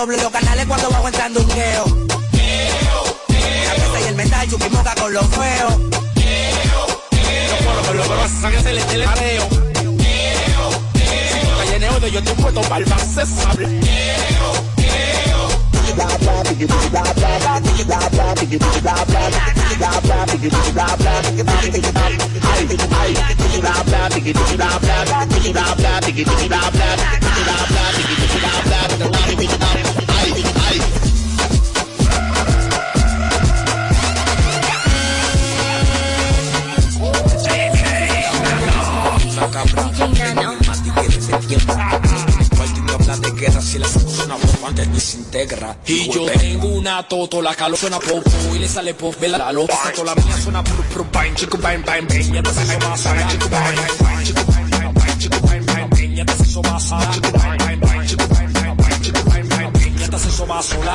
[0.00, 1.84] doble los canales cuando bajo entrando un geo.
[1.84, 5.74] La mesa y el experimentar y moca con los feos.
[7.50, 9.48] Yo puedo con los brazos, que se le el mareo.
[11.66, 13.80] Si de yo te puedo para el se sabe.
[47.00, 48.22] Una toto, la calo suena pop
[48.54, 51.56] y le sale pop, vela la loca, toda la mía suena pro pro bang, chico
[51.58, 55.66] bang bang bang, ya te se más chico bang bang, chico bang bang, chico bang
[55.66, 59.22] bang bang, ya te se más chico bang bang bang, chico bang bang bang, chico
[59.30, 60.94] bang bang bang, ya te se más sola,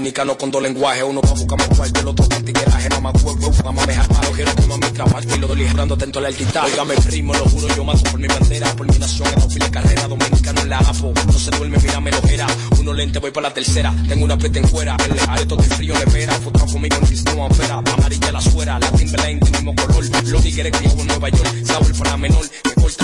[0.00, 3.12] dominicano con dos lenguajes, uno pa' buscar más cuarto, el otro con tigueraje, no más
[3.22, 6.22] vamos a mejar malo, quiero que no me capaz, y lo doy ligerando atento a
[6.22, 6.64] la altita.
[6.64, 10.08] Óigame primo, lo juro, yo mato por mi bandera, por mi nación, en de carrera,
[10.08, 12.46] dominicano en la apo, no se duerme, mírame lo era,
[12.78, 15.92] uno lente, voy para la tercera, tengo una peta en fuera, el areto de frío
[15.92, 20.04] le espera, foto conmigo en sistema opera, amarilla la suera, la Timberline del mismo color,
[20.24, 22.59] los tigres criados en Nueva York, sabor para menor, que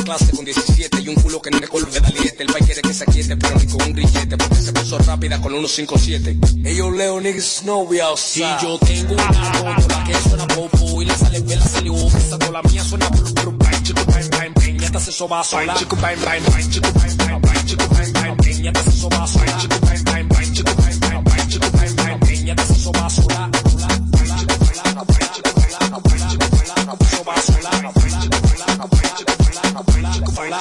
[0.07, 2.81] clase con 17 y un culo que no le color de la el país quiere
[2.81, 6.77] que se quiete, pero ni con un grillete, porque se puso rápida con 157 Hey
[6.77, 8.57] yo Leo, niggas know we outside.
[8.59, 12.53] Si yo tengo una moto, la que suena popo y le sale vela, esa toda
[12.53, 15.97] la mía suena brum brum bang, chico bang bang bang, ya se soba sola, chico
[15.97, 19.59] bang bang bang, chico bang bang bang, chico bang bang bang, ya se soba sola,
[19.59, 20.16] chico bang bang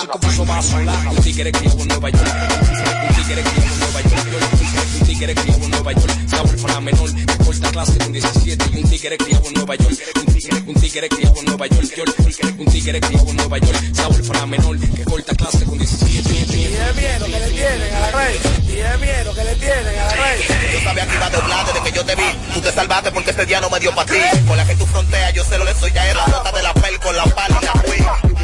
[0.08, 2.28] Un tigre criado en Nueva York,
[3.10, 4.28] un tigre criado en Nueva York,
[5.00, 8.84] un tigre criado en Nueva York, sabor para menor, que corta clase con 17 y
[8.84, 9.98] un tigre criado en Nueva York,
[10.68, 11.90] un tigre criado en Nueva York,
[12.60, 16.56] un tigre criado en Nueva York, sabor para menor, que corta clase con 17.
[16.56, 18.40] Y el miedo que le tienen a la rey,
[18.94, 20.42] el miedo que le tienen a la rey.
[20.74, 22.24] Yo sabía que iba a doblar desde que yo te vi,
[22.54, 24.86] tú te salvaste porque este día no me dio para ti, con la que tú
[24.86, 27.60] fronteas yo sé lo que soy, ya era rota de la pel con la pala
[27.62, 28.35] y la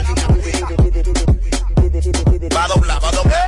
[2.68, 3.48] doblar, va a doblar.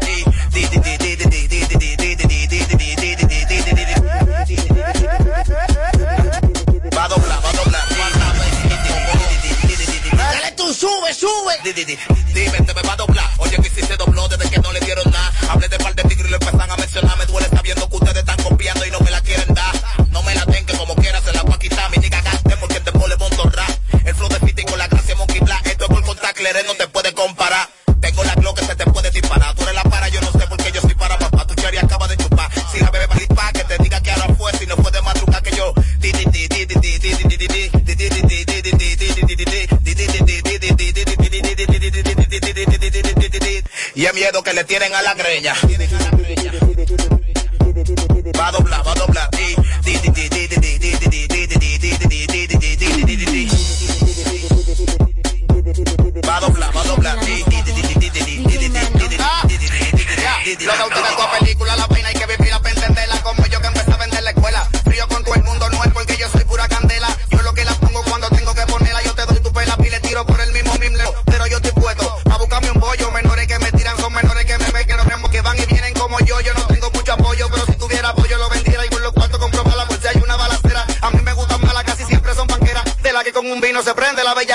[10.17, 11.53] Dale tú, sube, sube.
[12.33, 13.29] Dime, te me va a doblar.
[13.37, 15.31] Oye, que si se dobló desde que no le dieron nada.
[15.49, 17.17] Hablé de par de tigres y lo empiezan a mencionar.
[17.17, 19.21] Me duele sabiendo que ustedes están copiando y no me la
[44.41, 45.53] que le tienen a la greña.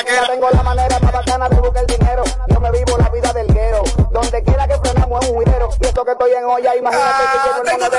[0.08, 0.26] Bellaquera.
[0.34, 2.24] Tengo la manera más bacana de buscar dinero.
[2.48, 3.82] Yo me vivo la vida del guero.
[4.10, 5.68] Donde quiera que frenamos es un huidero.
[5.80, 7.90] Y esto que estoy en olla, imagínate que Ah, llego el tengo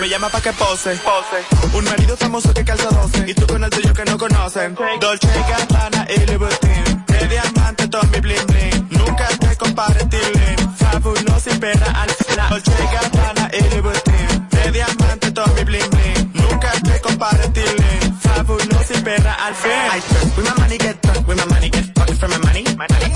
[0.00, 0.96] Me llama pa' que pose.
[0.96, 1.76] pose.
[1.76, 3.30] Un marido famoso que calza 12.
[3.30, 4.74] Y tú con el tuyo que no conocen.
[4.74, 7.04] Dolce, Gabbana y Louboutin.
[7.06, 8.88] De diamante, Tommy Bling Bling.
[8.92, 10.76] Nunca te compares, Tilín.
[10.78, 12.08] Fabuloso y perra al
[12.48, 14.48] Dolce, Gabbana y Louboutin.
[14.48, 16.32] De diamante, Tommy Bling Bling.
[16.32, 18.20] Nunca te compares, Tilín.
[18.20, 19.70] Fabuloso y perra al fin.
[20.08, 22.64] Trust with my money, get drunk with my money, get fucked from my money.
[22.64, 23.09] Tengo mi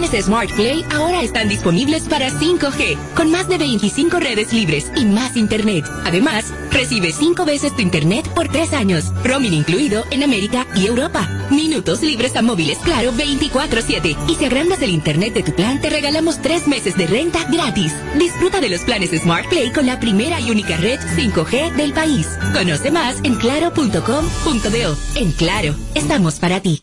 [0.00, 5.04] planes Smart Play ahora están disponibles para 5G, con más de 25 redes libres y
[5.04, 5.84] más Internet.
[6.04, 11.28] Además, recibe 5 veces tu Internet por 3 años, roaming incluido en América y Europa.
[11.50, 14.16] Minutos libres a móviles, claro, 24-7.
[14.28, 17.94] Y si agrandas el Internet de tu plan, te regalamos 3 meses de renta gratis.
[18.18, 22.26] Disfruta de los planes Smart Play con la primera y única red 5G del país.
[22.54, 24.96] Conoce más en claro.com.do.
[25.16, 26.82] En Claro, estamos para ti.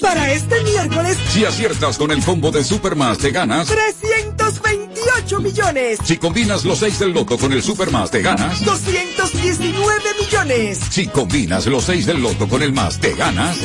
[0.00, 3.68] Para este miércoles, Si aciertas con el combo de Supermas te ganas.
[3.68, 5.98] 328 millones.
[6.04, 8.64] Si combinas los 6 del loto con el Supermas te ganas.
[8.64, 10.80] 219 millones.
[10.90, 13.58] Si combinas los 6 del loto con el más te ganas.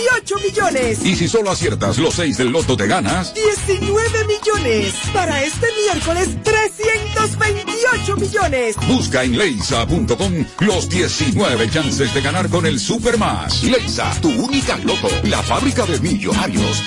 [0.00, 1.04] 128 millones.
[1.04, 3.34] Y si solo aciertas los 6 del loto te ganas.
[3.34, 4.94] 19 millones.
[5.12, 8.76] Para este miércoles, 328 millones.
[8.88, 13.62] Busca en leisa.com los 19 chances de ganar con el Supermas.
[13.62, 16.82] Leisa, tu única loto, la fábrica de millonarios.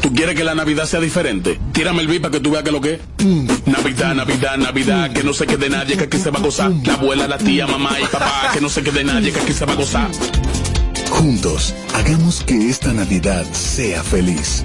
[0.00, 1.60] ¿Tú quieres que la Navidad sea diferente?
[1.72, 3.00] Tírame el beat para que tú veas que lo que es.
[3.24, 3.46] Mm.
[3.66, 6.72] Navidad, Navidad, Navidad, que no se quede nadie, que aquí se va a gozar.
[6.84, 9.64] La abuela, la tía, mamá y papá, que no se quede nadie, que aquí se
[9.64, 10.10] va a gozar.
[11.12, 14.64] Juntos, hagamos que esta Navidad sea feliz.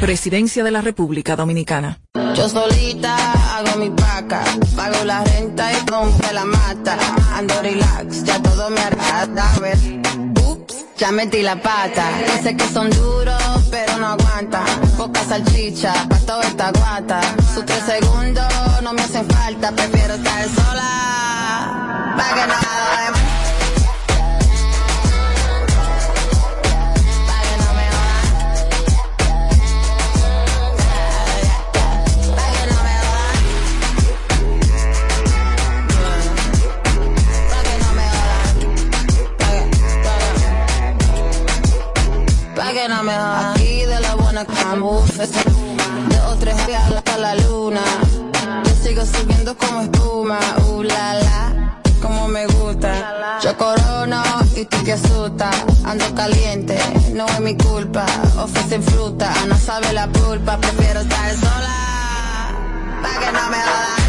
[0.00, 2.00] Presidencia de la República Dominicana.
[2.34, 3.16] Yo solita
[3.56, 4.42] hago mi paca,
[4.74, 6.98] pago la renta y compro la mata.
[7.34, 9.78] Ando relax, ya todo me arrastra, a ver.
[10.44, 12.04] Ups, ya metí la pata.
[12.36, 14.66] Dice que son duros, pero no aguantan.
[14.98, 17.20] Poca salchicha, pa' toda esta guata.
[17.54, 18.52] Sus tres segundos
[18.82, 22.14] no me hacen falta, prefiero estar sola.
[22.18, 23.15] Pa' que no
[45.16, 45.76] cambu,
[46.08, 46.54] de otros
[46.94, 47.80] hasta la luna.
[48.64, 53.38] Yo sigo subiendo como espuma, uh la como me gusta.
[53.42, 54.22] Yo corono
[54.54, 55.54] y tú te asustas.
[55.84, 56.78] Ando caliente,
[57.14, 58.04] no es mi culpa.
[58.38, 60.58] Ofrecen fruta, no sabe la pulpa.
[60.58, 62.52] Prefiero estar sola,
[63.02, 64.05] pa' que no me.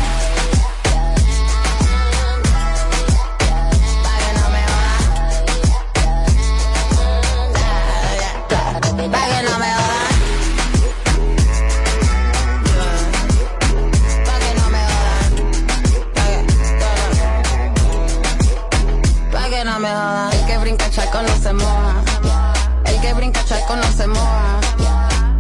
[21.24, 22.54] No.
[22.86, 24.60] El que brinca charco no se moja.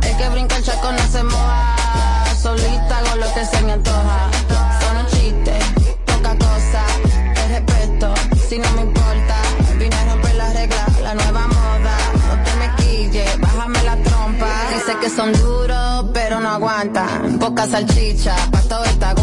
[0.02, 1.76] El que brinca el charco no se moja.
[2.42, 4.30] Solita hago lo que se me antoja.
[4.82, 5.60] Son un chiste,
[6.06, 6.84] poca cosa.
[7.36, 8.14] Te respeto,
[8.48, 9.36] si no me importa.
[9.78, 11.98] Vine a romper las reglas, la nueva moda.
[12.28, 14.48] No te me quilles, bájame la trompa.
[14.74, 17.38] Dice que son duros, pero no aguantan.
[17.40, 19.14] Poca salchicha, pa' toda esta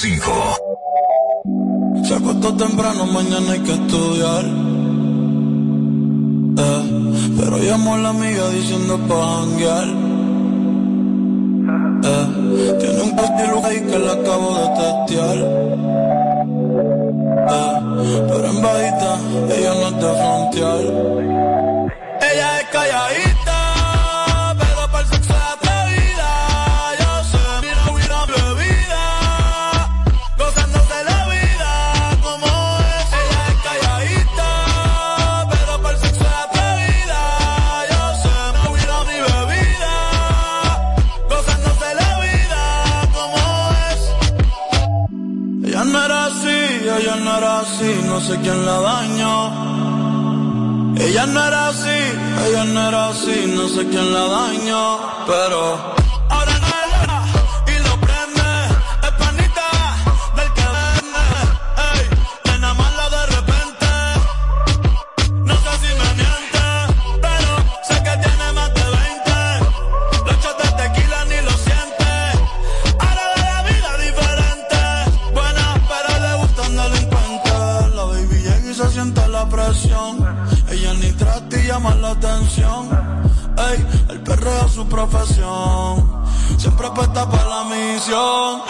[0.00, 0.08] Se
[2.14, 4.44] acostó temprano, mañana hay que estudiar.
[6.56, 6.82] Eh,
[7.38, 9.88] pero llamó a la amiga diciendo pa' janguear.
[12.02, 15.38] Eh, tiene un postiluca ahí que la acabo de testear.
[17.52, 17.76] Eh,
[18.26, 19.18] pero en bajita,
[19.54, 20.80] ella no es de frontear.
[22.32, 23.39] Ella es calladita.
[48.20, 49.34] no sé quién la dañó.
[50.96, 52.00] Ella no era así,
[52.46, 55.89] ella no era así, no sé quién la dañó, pero
[86.56, 88.69] Siempre apuesta para la misión.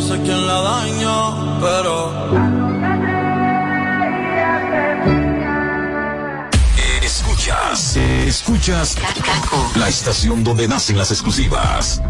[0.00, 2.12] no sé quién la dañó, pero.
[7.02, 8.96] Escuchas, escuchas
[9.74, 12.00] la estación donde nacen las exclusivas.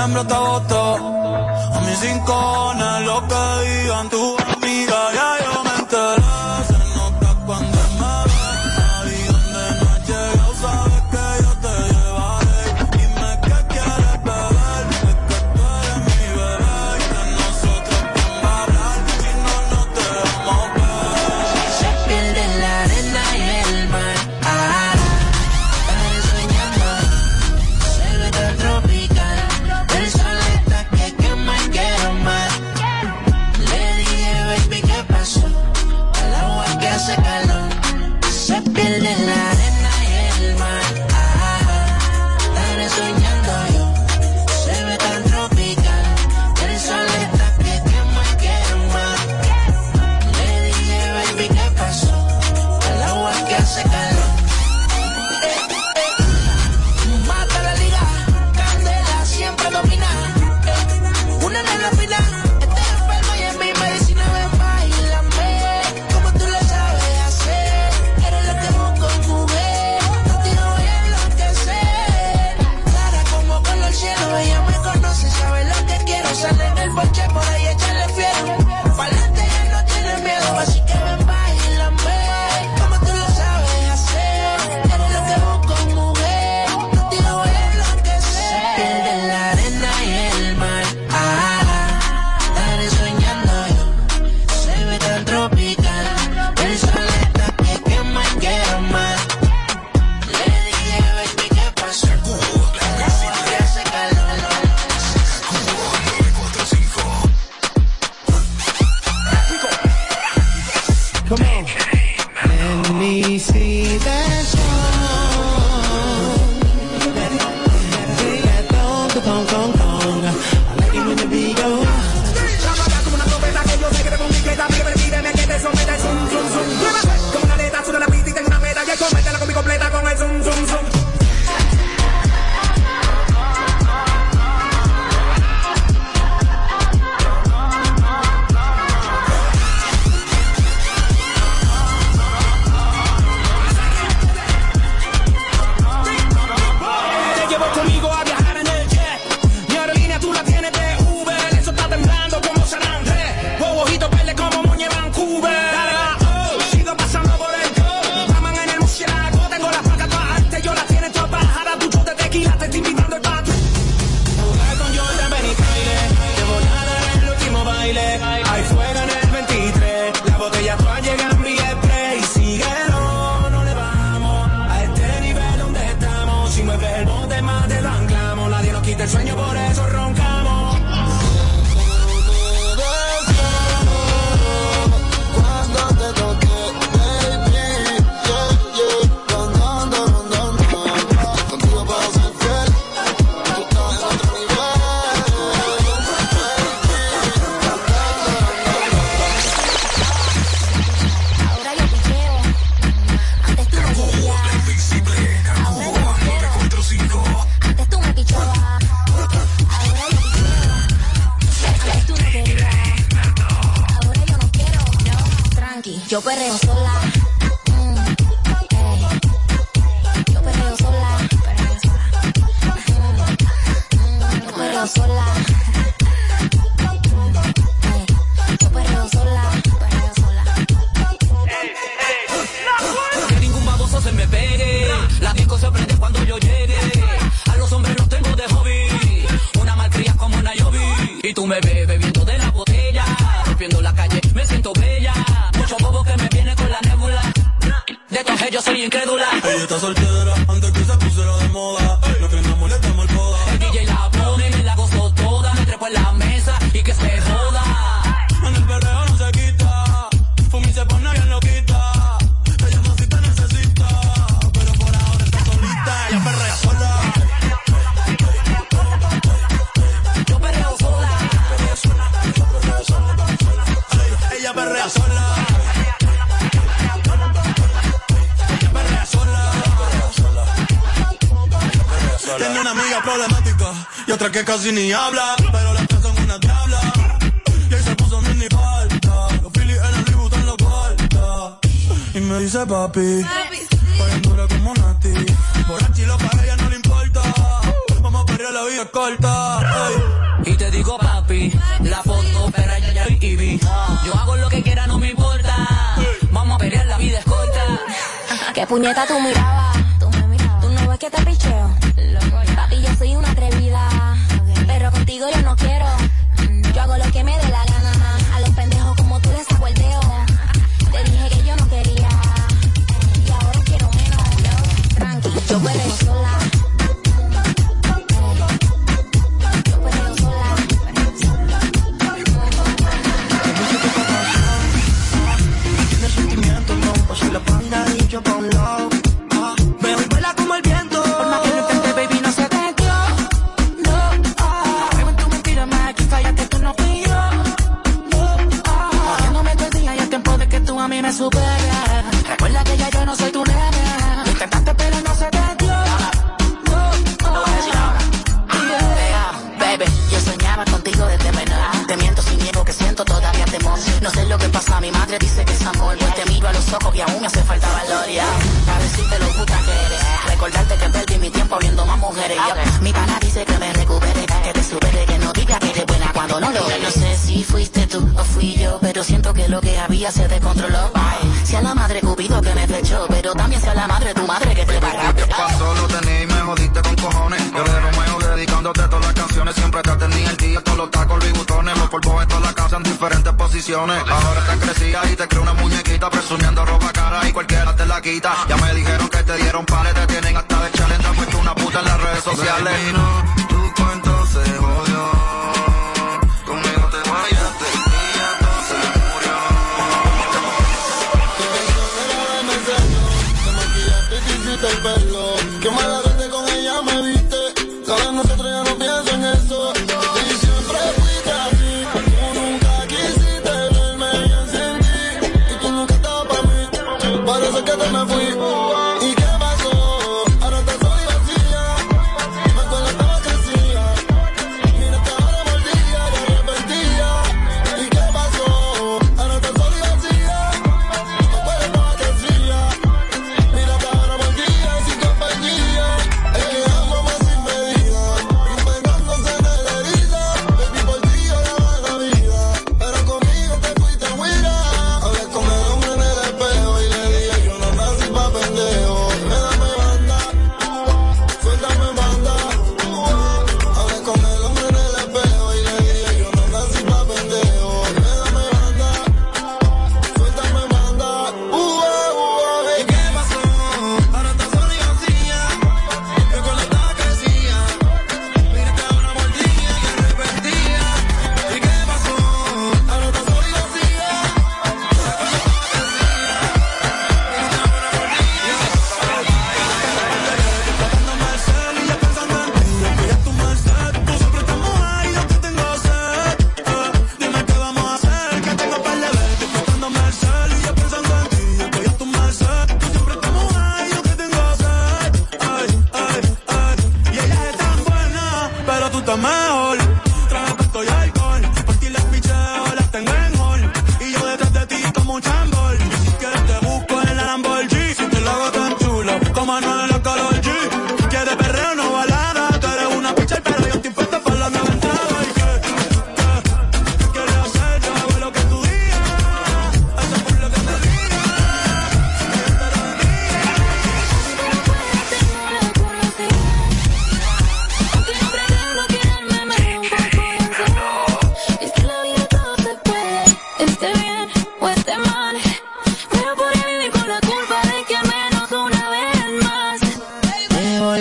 [0.00, 0.96] Septiembre hasta agosto.
[1.74, 2.59] A mis cinco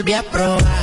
[0.10, 0.79] Volví a probar,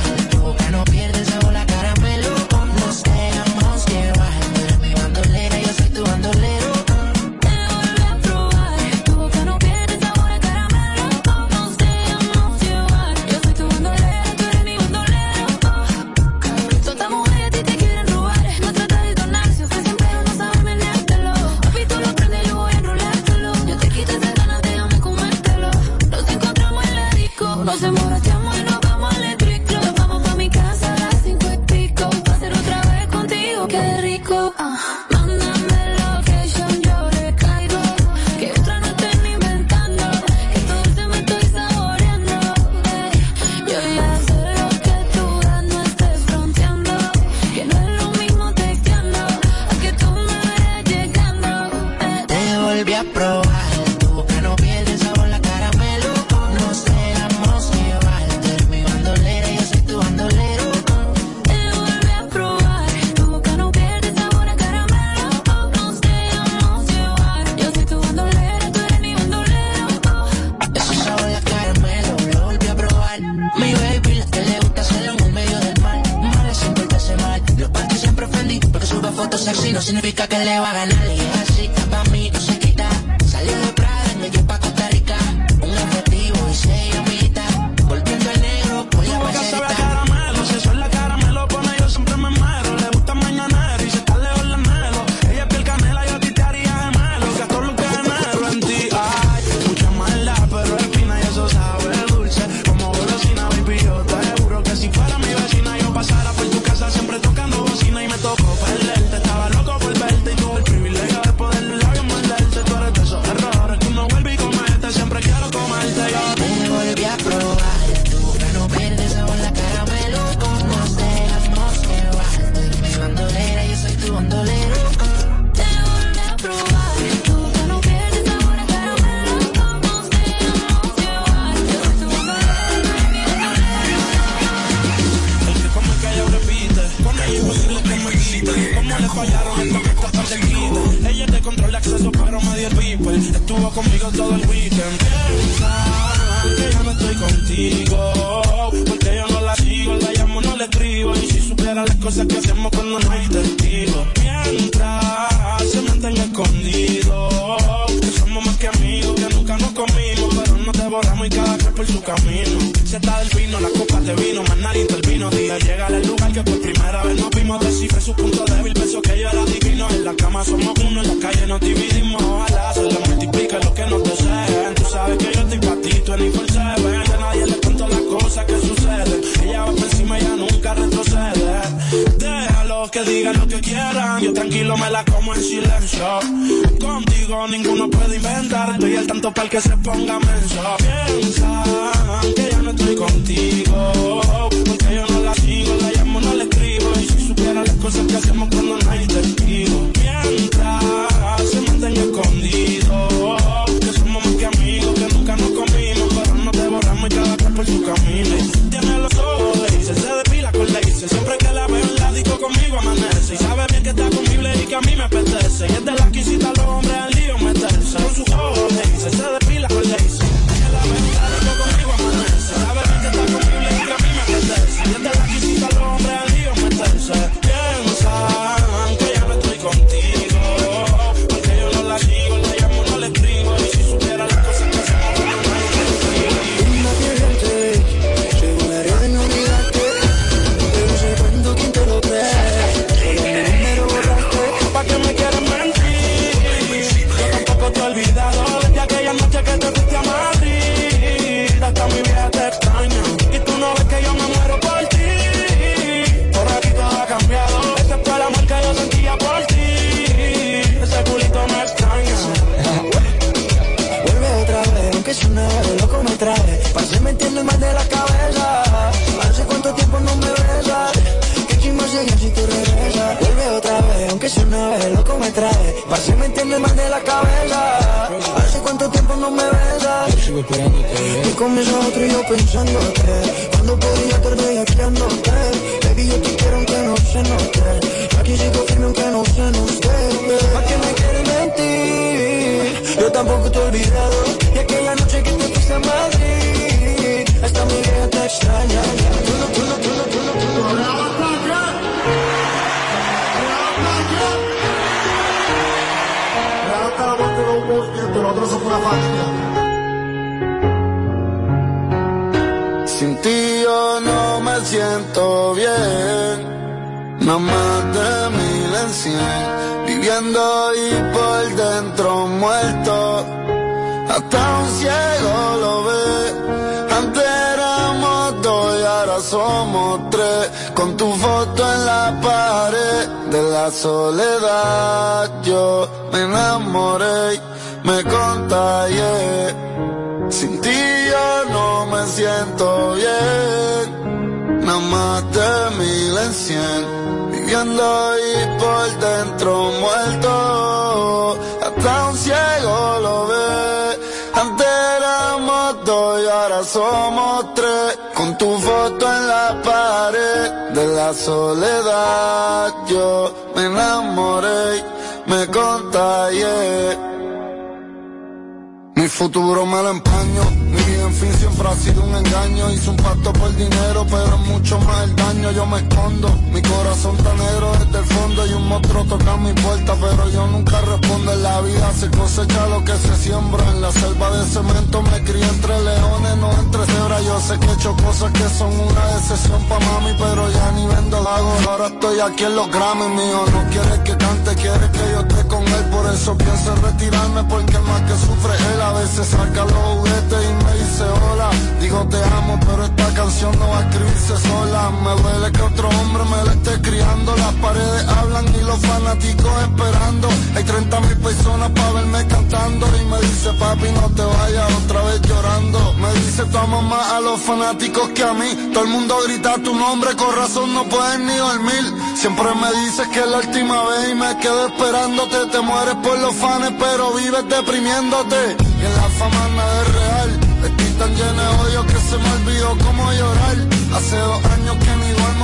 [416.67, 418.71] más a los fanáticos que a mí.
[418.73, 421.93] Todo el mundo grita tu nombre, con razón no puedes ni dormir.
[422.15, 425.47] Siempre me dices que es la última vez y me quedo esperándote.
[425.51, 428.57] Te mueres por los fans, pero vives deprimiéndote.
[428.81, 430.39] Y en la fama nada es real.
[430.65, 433.57] Estoy tan lleno de odio que se me olvidó cómo llorar.
[433.95, 434.66] Hace dos años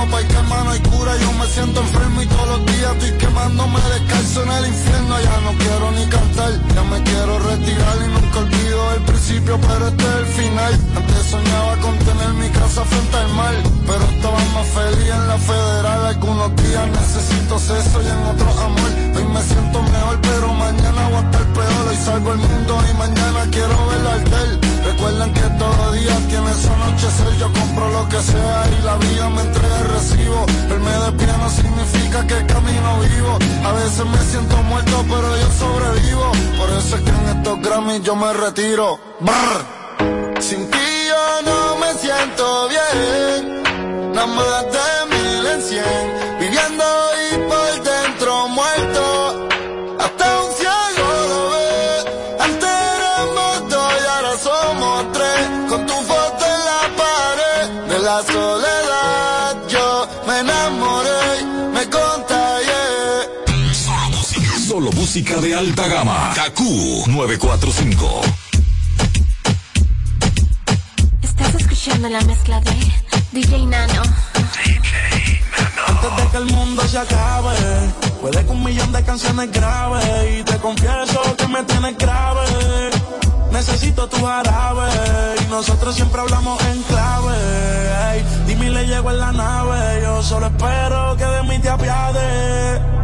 [0.04, 1.16] duermo, pa' que mano hay cura.
[1.16, 5.20] Yo me siento enfermo y todos los días estoy quemándome descalzo en el infierno.
[5.20, 9.88] Ya no quiero ni cantar, ya me quiero retirar y nunca olvido el principio, pero
[9.88, 10.72] este es el final.
[10.96, 13.54] Antes soñaba con tener mi casa frente al mar,
[13.86, 16.06] pero estaba más feliz en la federal.
[16.06, 19.13] Algunos días necesito sexo y en otros amor.
[19.34, 21.88] Me siento mejor, pero mañana voy a estar peor.
[21.88, 24.60] Hoy salgo al mundo y mañana quiero ver al del.
[24.84, 27.36] Recuerden que todo día tiene su anochecer.
[27.40, 30.46] Yo compro lo que sea y la vida me entrega el recibo.
[30.70, 33.38] El me de pie no significa que camino vivo.
[33.64, 36.32] A veces me siento muerto, pero yo sobrevivo.
[36.56, 39.00] Por eso es que en estos Grammys yo me retiro.
[39.18, 40.40] Brr.
[40.40, 44.12] Sin ti yo no me siento bien.
[44.14, 46.38] Nada más de mil en cien.
[46.38, 47.03] Viviendo
[65.04, 66.32] música de alta gama.
[66.34, 66.60] KQ
[67.08, 68.22] 945.
[71.20, 72.72] Estás escuchando la mezcla de
[73.32, 74.02] DJ Nano.
[75.88, 77.54] Antes de que el mundo se acabe,
[78.22, 80.38] puede que un millón de canciones grabe.
[80.38, 82.46] Y te confieso que me tienes grave.
[83.52, 84.88] Necesito tu jarabe.
[85.44, 87.36] Y nosotros siempre hablamos en clave.
[88.14, 90.00] Ey, dime le llego en la nave.
[90.02, 93.03] Yo solo espero que de mí te apiades.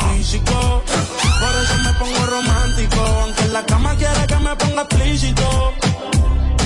[0.00, 0.82] físico.
[1.40, 3.00] Por eso me pongo romántico.
[3.22, 5.72] Aunque en la cama quiere que me ponga explícito.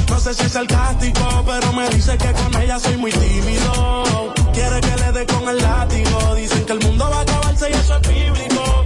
[0.08, 4.32] No sé si es sarcástico, pero me dice que con ella soy muy tímido.
[4.52, 6.34] Quiere que le dé con el látigo.
[6.34, 8.84] Dicen que el mundo va a acabarse y eso es bíblico.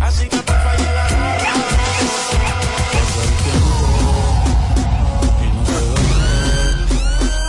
[0.00, 1.04] Así que llega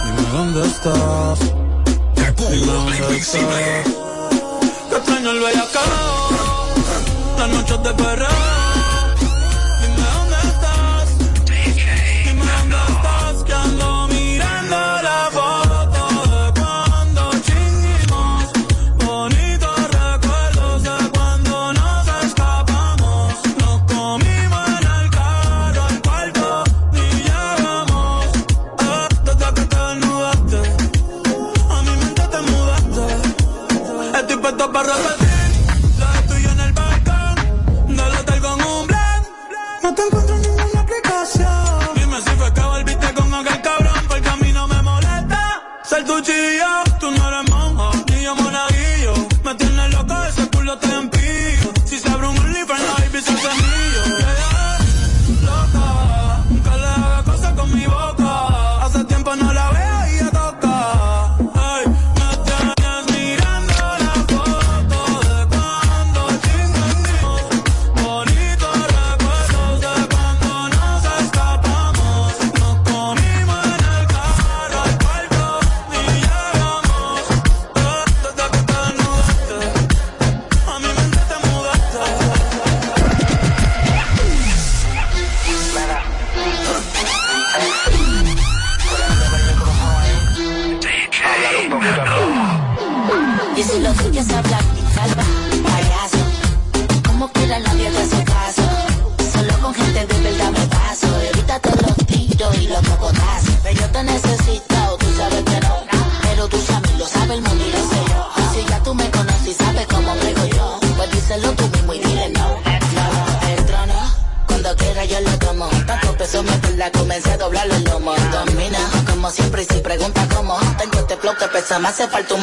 [0.04, 1.40] Dime dónde estás.
[2.52, 3.40] Dime dónde estás.
[4.90, 5.95] Que extraño el bellacao,
[7.86, 8.35] las noches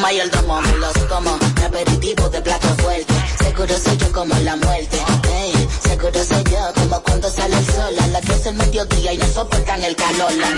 [0.03, 0.61] mayordomo.
[0.61, 3.13] Me los como, de aperitivo de plato fuerte.
[3.41, 4.97] Seguro soy yo como la muerte.
[5.33, 7.95] Ey, seguro soy yo como cuando sale el sol.
[8.03, 10.31] A las 12 del mediodía y no soportan el calor.
[10.33, 10.49] La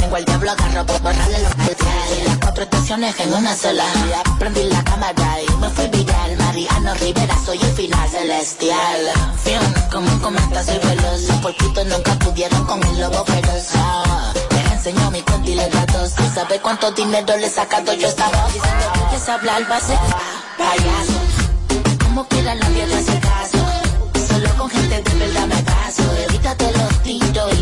[0.00, 2.24] tengo al diablo agarro por borrarle los detalles.
[2.26, 3.84] Las cuatro estaciones en una sola.
[4.38, 6.36] Prendí la cámara y me fui viral.
[6.38, 9.00] Mariano Rivera, soy el final celestial.
[9.44, 11.22] Fium, como un cometa soy veloz.
[11.42, 13.43] Por puto nunca pudieron con el lobo feroz.
[16.58, 16.60] Datos.
[16.60, 18.52] ¿Tú sabes cuánto dinero le he sacado yo esta voz?
[18.52, 19.98] Diciendo que quieres hablar, va a ser
[20.58, 22.04] payaso.
[22.04, 23.58] Como quiera nadie te hace caso.
[24.28, 26.02] Solo con gente de verdad me paso.
[26.28, 27.53] Evítate los tiros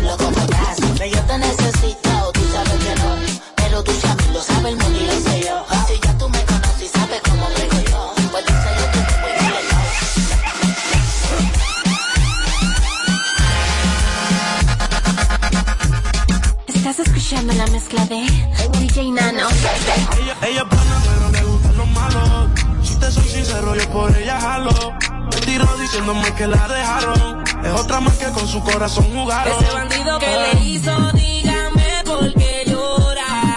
[27.63, 29.53] Es otra más que con su corazón jugaron.
[29.63, 33.55] Ese bandido que le hizo, dígame por qué llora.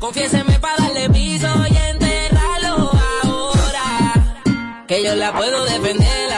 [0.00, 2.90] Confiéseme para darle piso y enterrarlo
[3.22, 4.84] ahora.
[4.88, 6.29] Que yo la puedo defender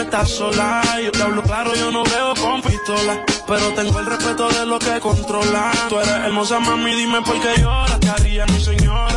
[0.00, 0.82] estás sola.
[1.02, 3.24] Yo te hablo claro, yo no veo con pistola.
[3.46, 5.72] Pero tengo el respeto de lo que controla.
[5.88, 7.98] Tú eres hermosa, mami, dime por qué lloras.
[8.00, 9.09] ¿Qué haría mi señora?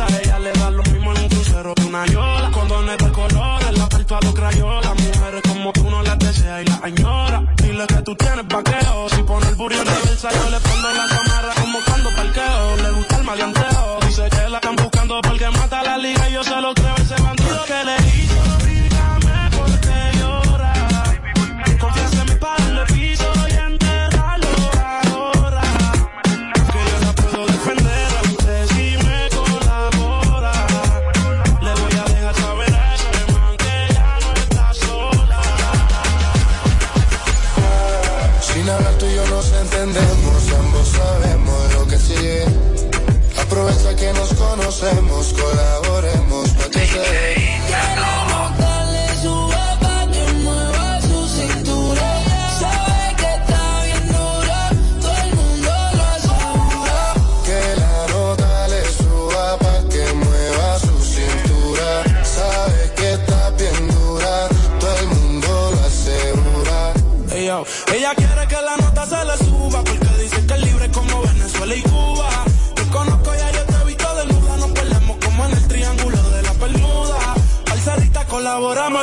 [67.62, 71.74] Ella quiere que la nota se le suba porque dice que es libre como Venezuela
[71.76, 72.28] y Cuba.
[72.74, 76.42] Te conozco ya yo te he visto desnuda, nos peleamos como en el triángulo de
[76.42, 77.34] la Bermuda.
[77.70, 78.98] Alzadita, colabórame,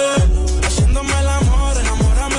[0.65, 2.37] haciéndome el amor, enamórame.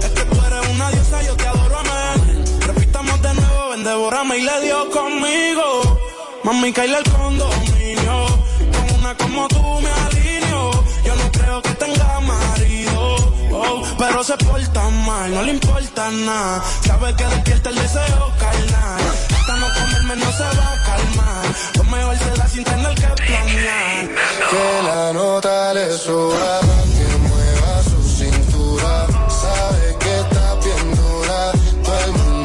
[0.00, 2.44] Es que tú eres una diosa, yo te adoro, amén.
[2.60, 6.00] Repitamos de nuevo, ven, devórame y le dio conmigo.
[6.42, 8.26] Mami, caíle el condominio.
[8.72, 10.70] Con una como tú me alineo.
[11.04, 12.39] Yo no creo que tenga marido.
[13.98, 16.62] Pero se porta mal, no le importa nada.
[16.86, 19.00] Sabe que despierta el deseo carnal.
[19.36, 21.44] Hasta no comerme no se va a calmar.
[21.76, 24.08] Lo mejor se da sin tener que planear.
[24.50, 29.06] Que la nota le suba pa' que mueva su cintura.
[29.28, 32.40] Sabe que está bien todo el mundo.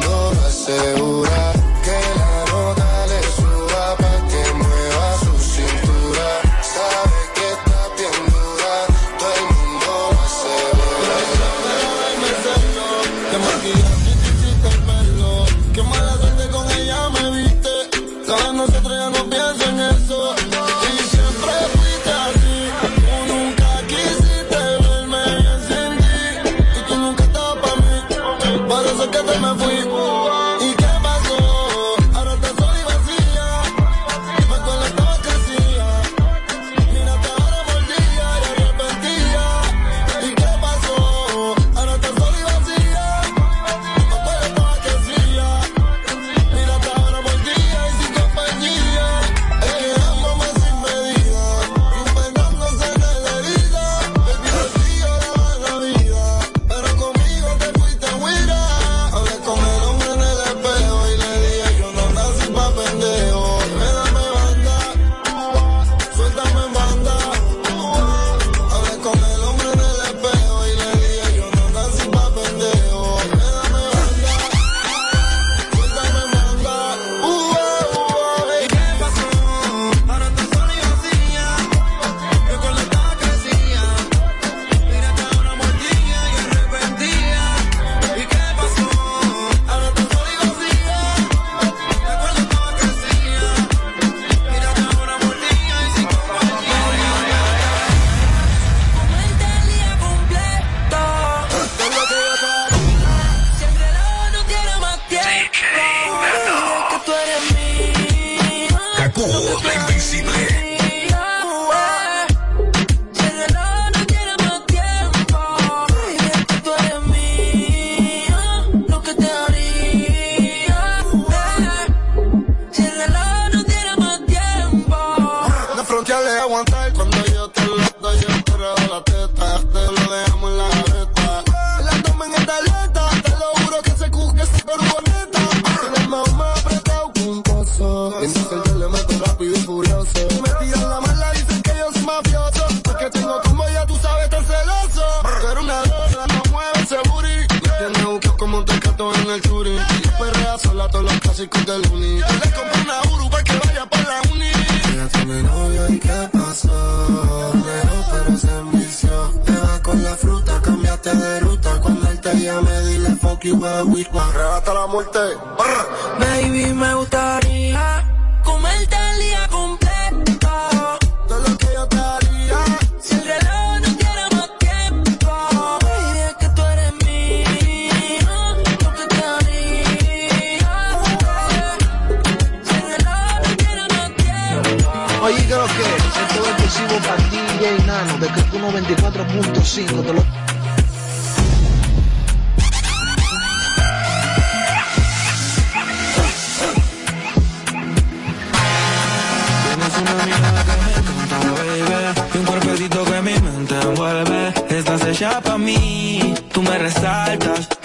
[202.38, 204.52] Un cuerpecito que mi mente envuelve.
[204.68, 207.75] Estás hecha pa' mí Tú me resaltas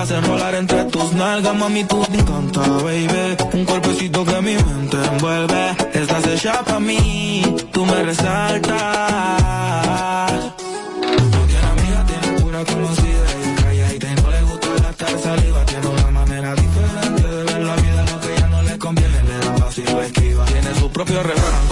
[0.00, 3.36] dejas enrolar entre tus nalgas Mami, tú me encanta, baby.
[3.52, 7.42] Un cuerpecito que mi mente envuelve Estás hecha pa' mí
[7.72, 8.72] Tú me resaltas.
[11.32, 15.86] No tiene amiga, tiene pura conocida Y calladita y no le gusta gastar saliva Tiene
[15.86, 19.56] una manera diferente de ver la vida Lo que ya no le conviene le da
[19.56, 20.44] fácil lo esquiva.
[20.46, 21.68] Tiene su propio refrán,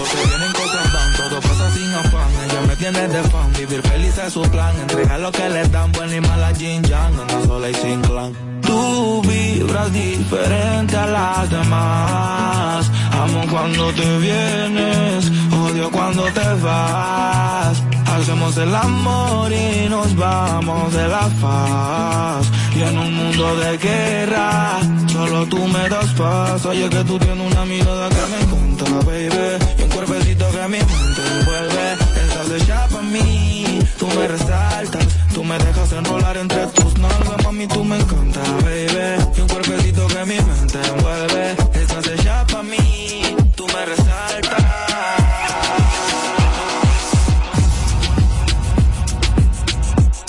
[2.89, 7.21] Vivir feliz es su plan, entregar lo que le dan Buena y mala Jin Yang,
[7.21, 8.33] anda sola y sin clan.
[8.63, 12.91] Tú vibras diferente a las demás.
[13.13, 17.83] Amo cuando te vienes, odio cuando te vas.
[18.07, 22.51] Hacemos el amor y nos vamos de la faz.
[22.75, 26.65] Y en un mundo de guerra, solo tú me das paz.
[26.65, 29.59] Oye que tú tienes una mirada que me encanta, baby.
[29.79, 32.08] Y un cuerpecito que mi mente envuelve
[32.49, 37.67] Estás hecha pa' mí, tú me resaltas Tú me dejas enrolar entre tus nalgas, mami,
[37.67, 39.23] tú me encanta, baby.
[39.37, 44.65] Y un cuerpecito que mi mente envuelve Estás hecha pa' mí, tú me resaltas.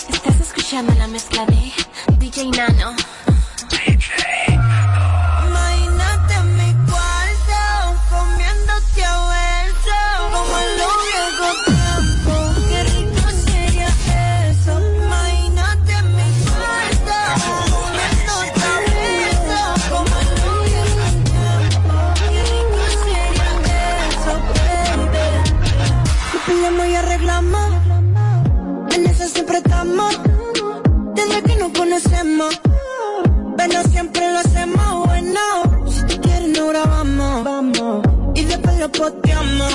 [0.10, 1.72] Estás escuchando la mezcla de
[2.18, 2.96] DJ Nano.
[3.72, 4.49] Imagínate
[29.30, 30.20] siempre estamos.
[31.16, 32.60] Desde que nos conocemos.
[33.58, 35.40] Pero siempre lo hacemos bueno.
[35.88, 37.44] Si tú quieres, no grabamos.
[37.44, 38.04] Vamos.
[38.36, 39.74] Y después lo posteamos.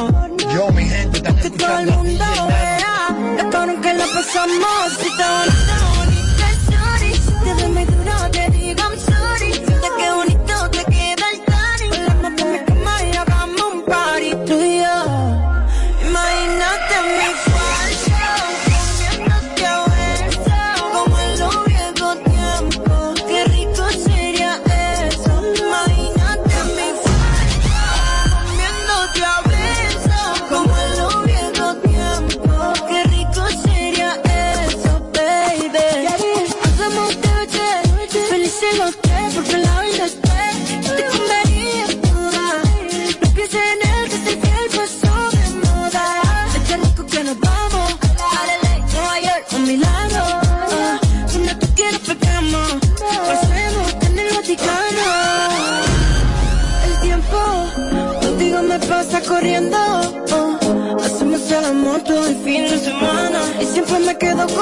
[0.54, 3.42] Yo, mi gente, Que todo el mundo vea.
[3.42, 4.92] Lo cabrón que lo pasamos.
[5.00, 5.93] Si te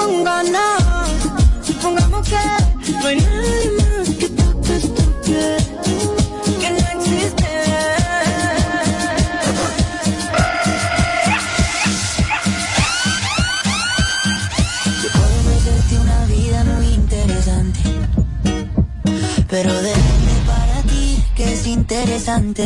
[0.07, 0.47] con.
[1.63, 4.61] Supongamos que no hay nadie más que tú,
[5.25, 7.49] que tú, que no existe.
[15.03, 17.81] Yo puedo ofrecerte una vida muy interesante,
[19.49, 22.65] pero déjame para ti que es interesante.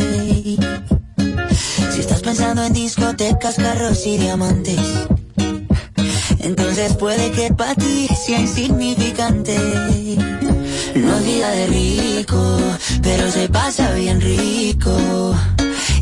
[1.93, 5.07] Si estás pensando en discotecas, carros y diamantes
[6.47, 9.59] entonces puede que para ti sea insignificante.
[10.95, 12.59] No es vida de rico,
[13.03, 15.35] pero se pasa bien rico.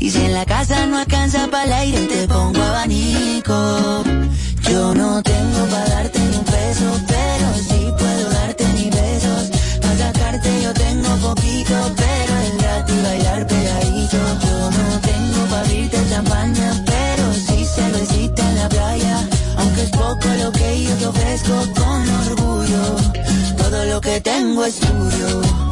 [0.00, 2.23] Y si en la casa no alcanza para el aire,
[21.14, 22.96] ofrezco con orgullo,
[23.56, 25.63] todo lo que tengo es tuyo.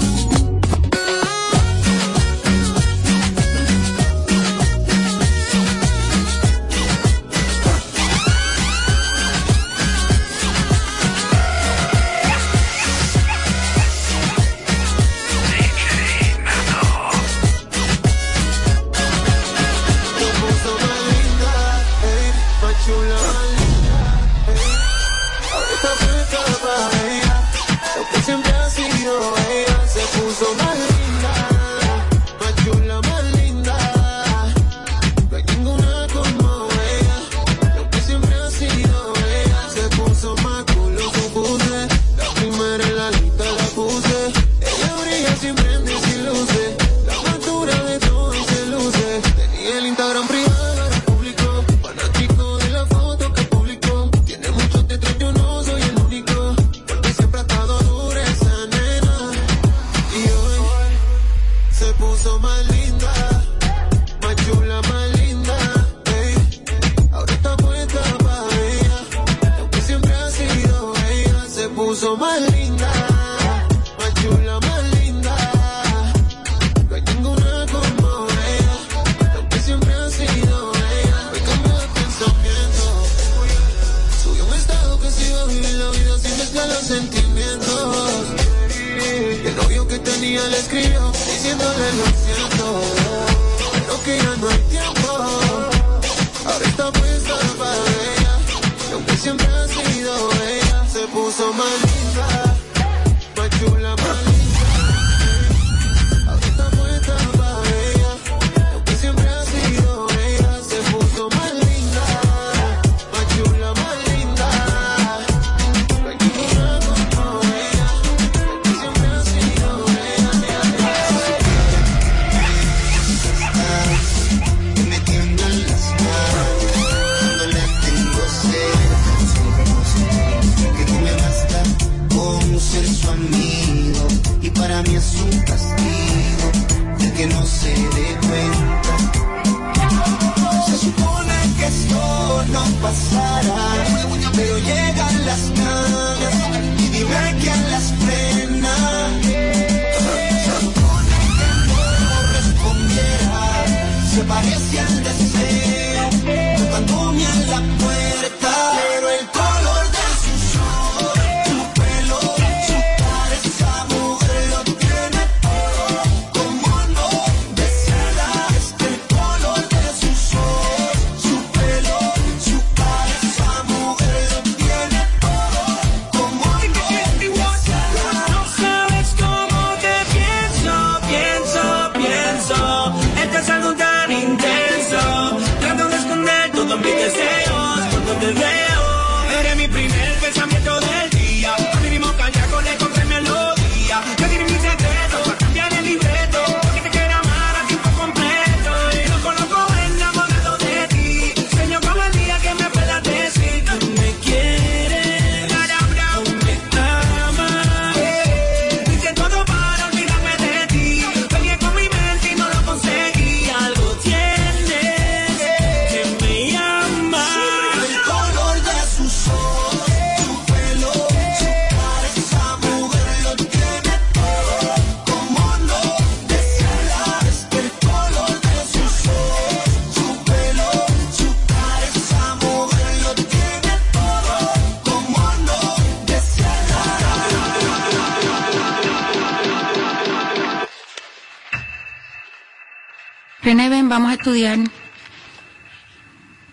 [243.93, 244.59] vamos a estudiar.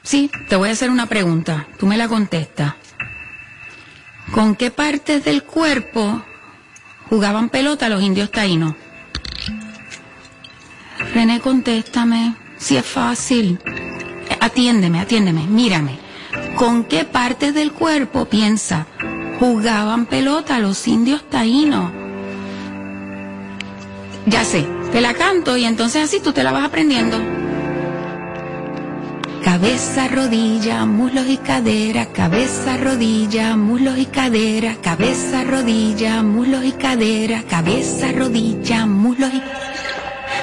[0.03, 1.67] Sí, te voy a hacer una pregunta.
[1.77, 2.73] Tú me la contestas.
[4.31, 6.23] ¿Con qué partes del cuerpo
[7.09, 8.75] jugaban pelota los indios taínos?
[11.13, 12.35] René, contéstame.
[12.57, 13.59] Si es fácil.
[14.41, 15.97] Atiéndeme, atiéndeme, mírame.
[16.57, 18.85] ¿Con qué partes del cuerpo, piensa,
[19.39, 21.91] jugaban pelota los indios taínos?
[24.25, 27.17] Ya sé, te la canto y entonces así tú te la vas aprendiendo.
[29.43, 37.43] Cabeza, rodilla, muslos y cadera, cabeza, rodilla, muslos y cadera, cabeza, rodilla, muslos y cadera,
[37.49, 39.41] cabeza, rodilla, muslos y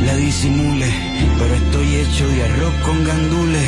[0.00, 0.86] la disimule,
[1.38, 3.66] pero estoy hecho de arroz con gandules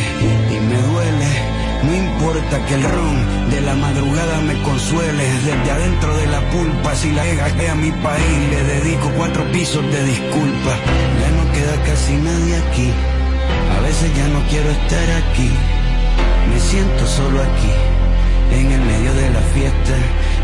[0.51, 1.55] y me duele.
[1.85, 6.95] No importa que el ron de la madrugada me consuele, desde adentro de la pulpa,
[6.95, 10.73] si la ega a mi país, le dedico cuatro pisos de disculpa.
[11.21, 12.91] Ya no queda casi nadie aquí,
[13.77, 15.51] a veces ya no quiero estar aquí.
[16.51, 17.73] Me siento solo aquí,
[18.51, 19.95] en el medio de la fiesta.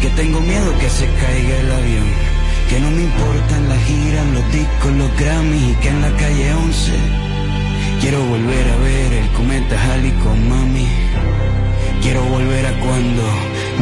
[0.00, 2.08] que tengo miedo que se caiga el avión.
[2.68, 6.54] Que no me importan las giras, los discos, los Grammys y que en la calle
[6.54, 6.92] 11
[8.00, 10.88] quiero volver a ver el cometa Halley con mami.
[12.02, 13.22] Quiero volver a cuando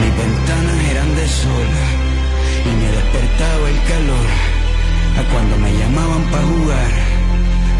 [0.00, 1.70] mis ventanas eran de sol
[2.64, 4.28] y me despertaba el calor.
[5.20, 6.92] A cuando me llamaban para jugar,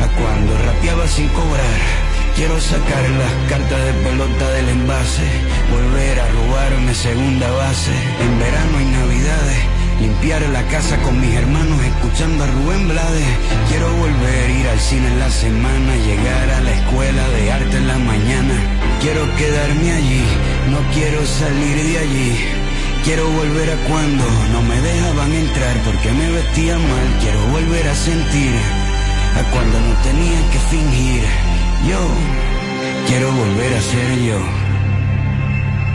[0.05, 1.81] a cuando rapeaba sin cobrar.
[2.37, 5.29] Quiero sacar las cartas de pelota del envase
[5.71, 9.61] volver a robarme segunda base en verano y navidades,
[10.01, 13.27] limpiar la casa con mis hermanos escuchando a Rubén Blades.
[13.69, 17.77] Quiero volver a ir al cine en la semana, llegar a la escuela de arte
[17.77, 18.55] en la mañana.
[19.01, 20.25] Quiero quedarme allí,
[20.71, 22.39] no quiero salir de allí.
[23.05, 27.07] Quiero volver a cuando no me dejaban entrar porque me vestía mal.
[27.21, 28.55] Quiero volver a sentir
[29.37, 31.23] a cuando no tenía que fingir.
[31.87, 32.01] Yo
[33.07, 34.64] quiero volver a ser yo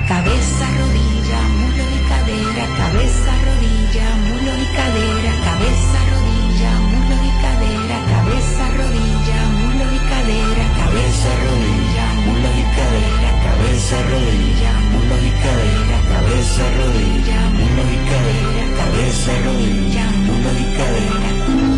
[0.10, 7.98] cabeza, rodilla, muslo y cadera, cabeza, rodilla, muslo y cadera, cabeza, rodilla, muslo y cadera,
[8.14, 15.98] cabeza, rodilla, muslo y cadera, cabeza, rodilla, muslo y cadera, cabeza, rodilla, muslo y cadera,
[16.14, 21.69] cabeza, rodilla, muslo y cadera, cabeza, rodilla, muslo y cadera.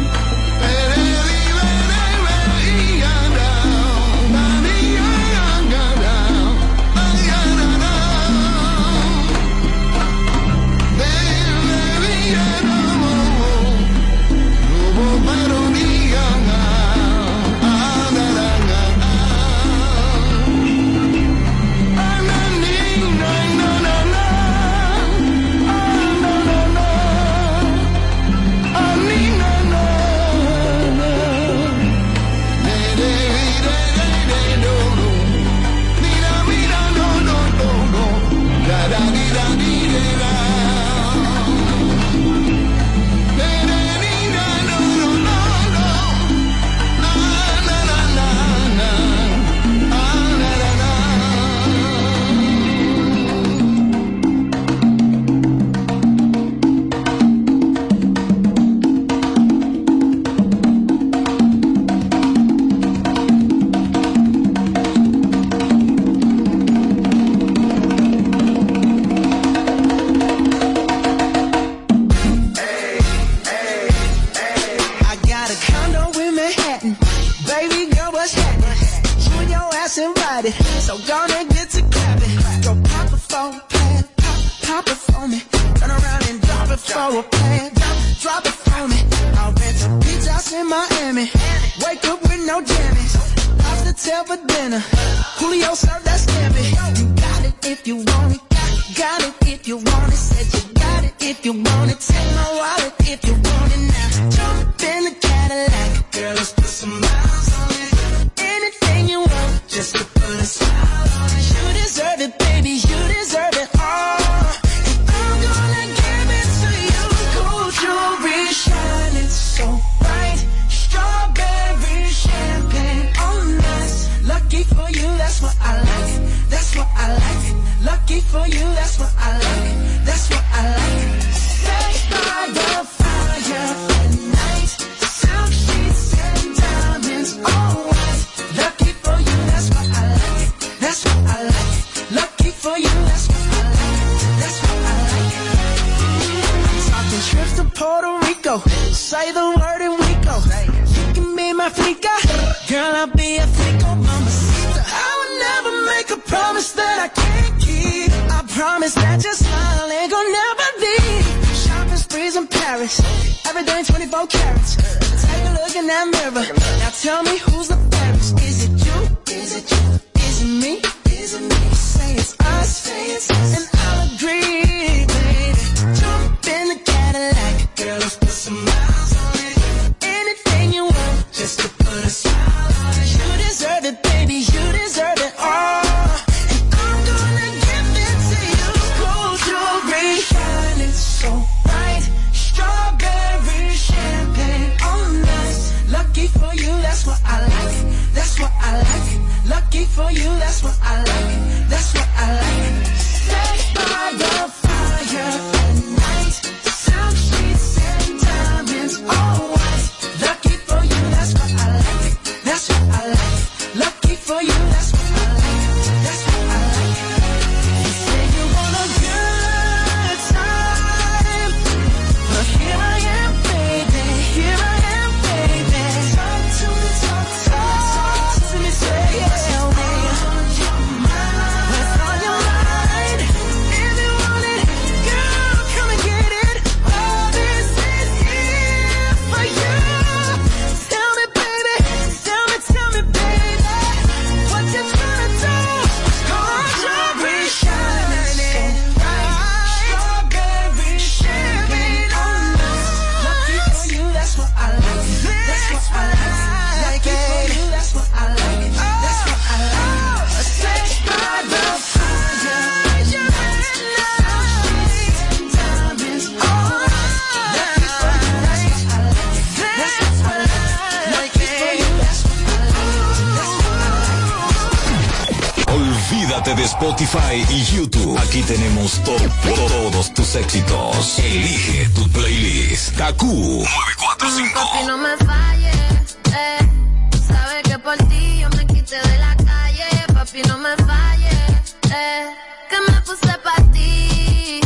[290.71, 292.35] Me falles, eh.
[292.69, 294.61] Que me puse pa' ti.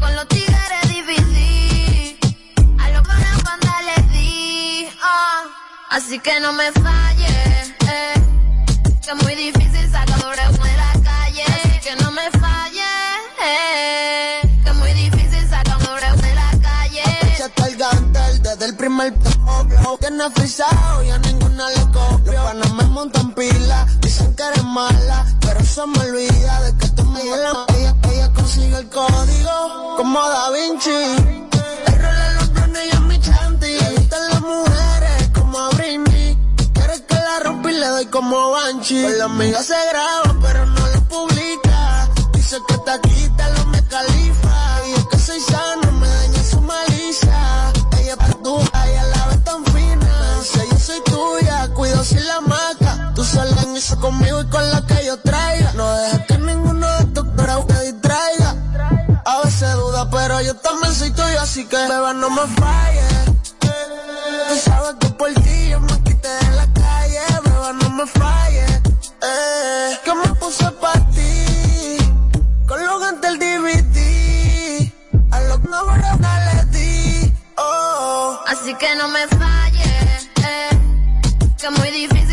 [0.00, 2.18] Con los tigres difícil.
[2.78, 5.44] A lo que la banda le di, ah.
[5.90, 8.14] Así que no me falles, eh.
[9.02, 11.44] Que es muy difícil sacar doble de la calle.
[11.44, 14.40] Así que no me falles, eh.
[14.64, 17.02] Que es muy difícil sacar doble de la calle.
[17.44, 19.76] El desde el primer toque.
[20.00, 21.91] Tienes frisado y a ninguna le
[25.72, 30.50] eso me olvida de que tú me la ella, ella consigue el código como Da
[30.50, 30.90] Vinci.
[30.90, 33.66] El rol de los drones y a mi chanti.
[33.66, 36.36] Le las mujeres como a.
[36.74, 39.02] Quieres que la rompa y le doy como Banshee.
[39.02, 42.06] Con la amiga se graba, pero no lo publica.
[42.34, 44.51] Dice que te quita lo me califa.
[53.22, 55.72] Tú sola en conmigo y con la que yo traiga.
[55.74, 58.56] No dejes que ninguno de estos pero te distraiga.
[59.24, 63.24] A veces duda, pero yo también soy tuyo, así que beba no me falles.
[63.60, 68.80] Tú sabes que por ti yo me quité de la calle, beba no me falles.
[69.22, 71.98] Eh, que me puse pa' ti,
[72.66, 74.92] con los gantes del DVD,
[75.30, 75.78] a los que no
[76.48, 78.40] le di, oh.
[78.48, 80.70] Así que no me falles, eh.
[81.56, 82.31] Que muy difícil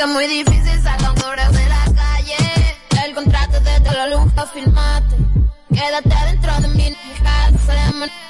[0.00, 2.78] Que es muy difícil sacar un cobre de la calle.
[3.04, 5.16] El contrato desde la luz pa' firmarte.
[5.74, 7.50] Quédate dentro de mi hija,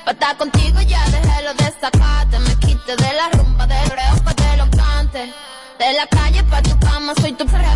[0.05, 2.41] Pa' estar contigo ya dejé lo destacarte.
[2.41, 5.33] Me quité de la rumba, del reo pa' te lo cante.
[5.79, 7.70] De la calle pa' tu cama, soy tu perra,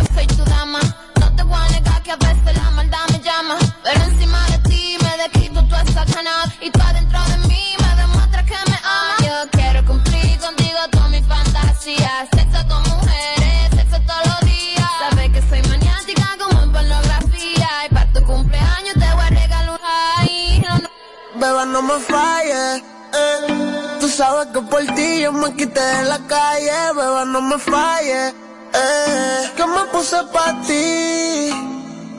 [21.45, 22.81] Beba, no me falles.
[23.13, 23.97] Eh.
[23.99, 26.71] Tú sabes que por ti yo me quité de la calle.
[26.95, 28.33] Beba, no me falles.
[28.73, 29.51] Eh.
[29.55, 31.51] Que me puse pa' ti.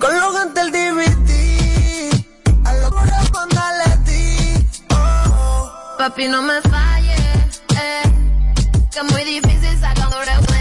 [0.00, 1.30] Con los gantes del DVD.
[2.66, 4.68] A los cuando le di.
[4.90, 5.72] Oh.
[5.98, 8.02] Papi, no me falles, eh.
[8.92, 10.55] Que muy difícil sacar un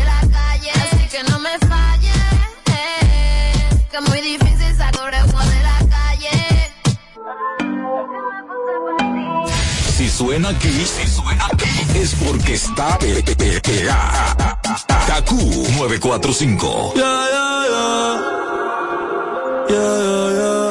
[10.15, 11.69] suena aquí, si suena aquí,
[11.99, 14.57] es porque está pe- pe- pe- pegada.
[15.07, 15.31] KQ
[15.77, 16.93] 945.
[16.95, 18.21] Yeah, yeah, yeah.
[19.69, 20.67] Yeah, yeah, yeah.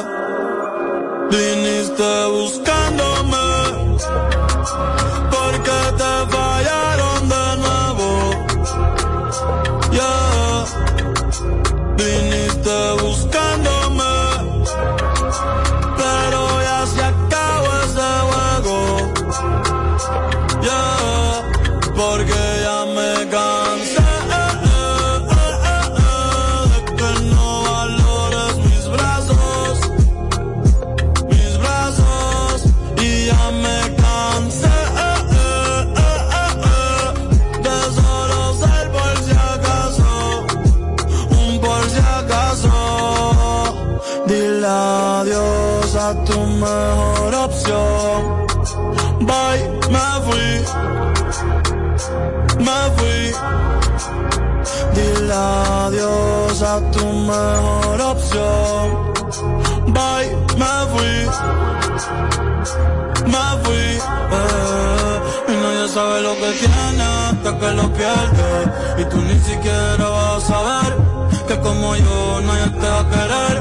[1.29, 3.45] Viniste buscándome
[5.31, 6.44] porque te fallaron
[54.95, 58.85] Dile adiós a tu mejor opción.
[59.95, 61.15] Bye, me fui,
[63.33, 63.87] me fui.
[64.37, 65.15] Eh,
[65.49, 68.49] y nadie sabe lo que tiene hasta que lo pierde.
[69.01, 70.91] Y tú ni siquiera vas a saber
[71.47, 73.55] que como yo nadie te va a querer.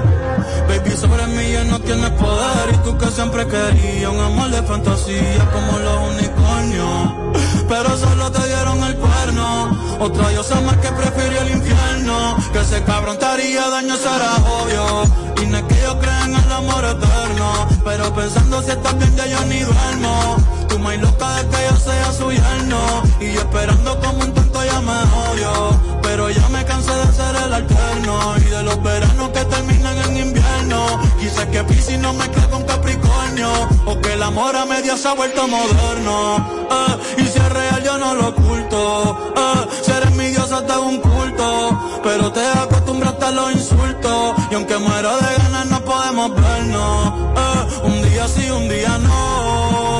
[0.68, 4.62] Baby, sobre mí ya no tienes poder Y tú que siempre querías un amor de
[4.62, 9.96] fantasía Como los unicornios Pero solo te dieron el cuerno.
[10.00, 12.36] Otra diosa más que prefirió el infierno.
[12.52, 15.04] Que ese cabrón te daño será obvio.
[15.42, 19.16] Y no es que yo crea en el amor eterno Pero pensando si estás bien
[19.16, 20.36] ya yo ni duermo.
[20.68, 24.80] Tú más loca de que yo sea su yerno Y esperando como un tonto ya
[24.80, 29.44] me odio pero ya me cansé de ser el alterno y de los veranos que
[29.46, 31.00] terminan en invierno.
[31.18, 33.50] Quizás que Piscis no me mezcla con Capricornio
[33.84, 36.36] o que el amor a media se ha vuelto moderno.
[36.70, 39.32] Eh, y si es real yo no lo oculto.
[39.36, 44.78] Eh, seré mi dios hasta un culto, pero te acostumbraste a los insultos y aunque
[44.78, 47.12] muero de ganas no podemos vernos.
[47.36, 49.93] Eh, un día sí, un día no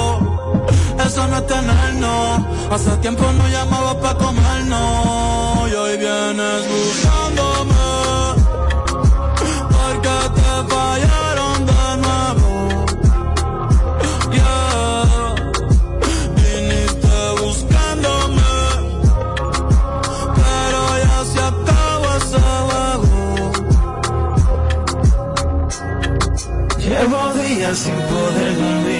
[1.06, 2.40] eso no es tenernos.
[2.70, 5.70] Hace tiempo no llamaba para comernos.
[5.70, 7.74] Y hoy vienes buscándome.
[9.74, 12.50] Porque te fallaron de nuevo.
[14.32, 15.34] Yeah.
[16.36, 18.52] Viniste buscándome.
[20.36, 23.14] Pero ya se acabó ese juego.
[26.78, 28.93] Llevo días sin poder dormir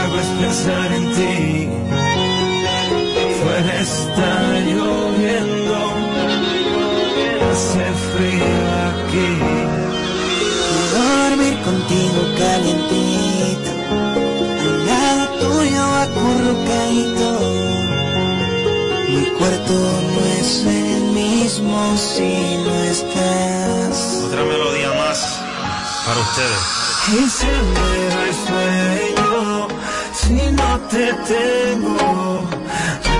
[0.00, 1.68] hago es pensar en ti.
[3.40, 4.32] Fuera está
[4.70, 5.76] lloviendo,
[7.50, 8.54] hace frío
[8.88, 9.28] aquí.
[10.96, 13.72] Dormir contigo calientita,
[14.64, 17.28] al lado tuyo acurrucadito.
[19.08, 19.74] Mi cuarto
[20.14, 22.32] no es el mismo si
[22.64, 24.22] no estás.
[24.26, 25.18] Otra melodía más
[26.06, 26.80] para ustedes.
[27.12, 28.99] Y se me
[30.12, 32.48] si no te tengo?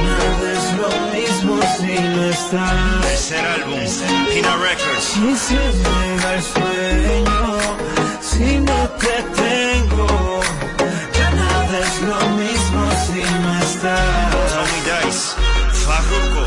[0.06, 3.00] Nada es lo mismo si no estás.
[3.02, 3.80] Tercer álbum,
[4.32, 5.04] Pina Records.
[5.04, 7.58] Si se llega el sueño,
[8.20, 10.40] si no te tengo.
[11.36, 14.30] Nada es lo mismo si no estás.
[14.52, 15.24] Tommy Dice,
[15.84, 16.44] Farruko.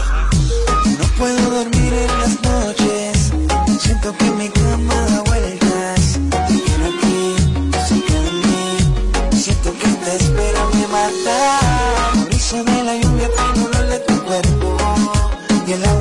[1.00, 3.32] No puedo dormir en las noches,
[3.80, 5.13] siento que mi cama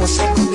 [0.03, 0.52] agua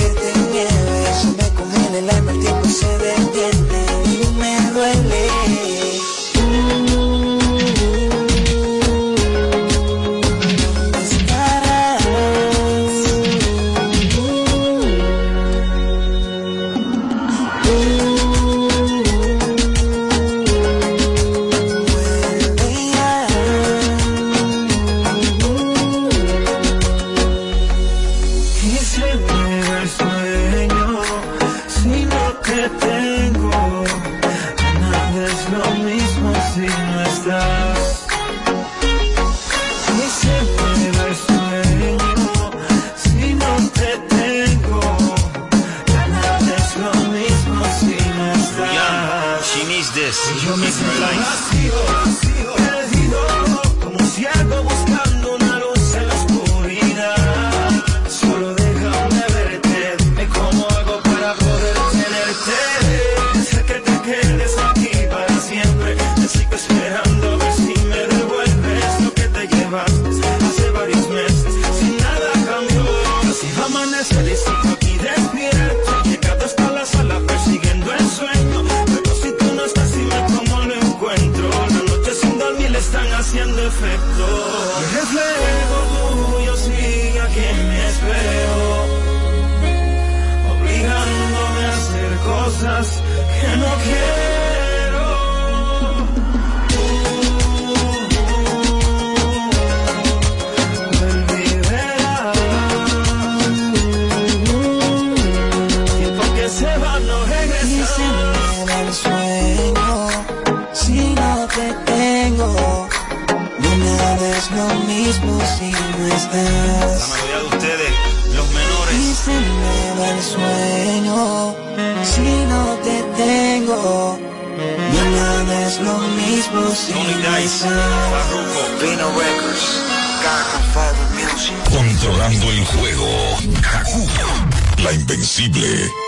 [135.37, 136.06] posible.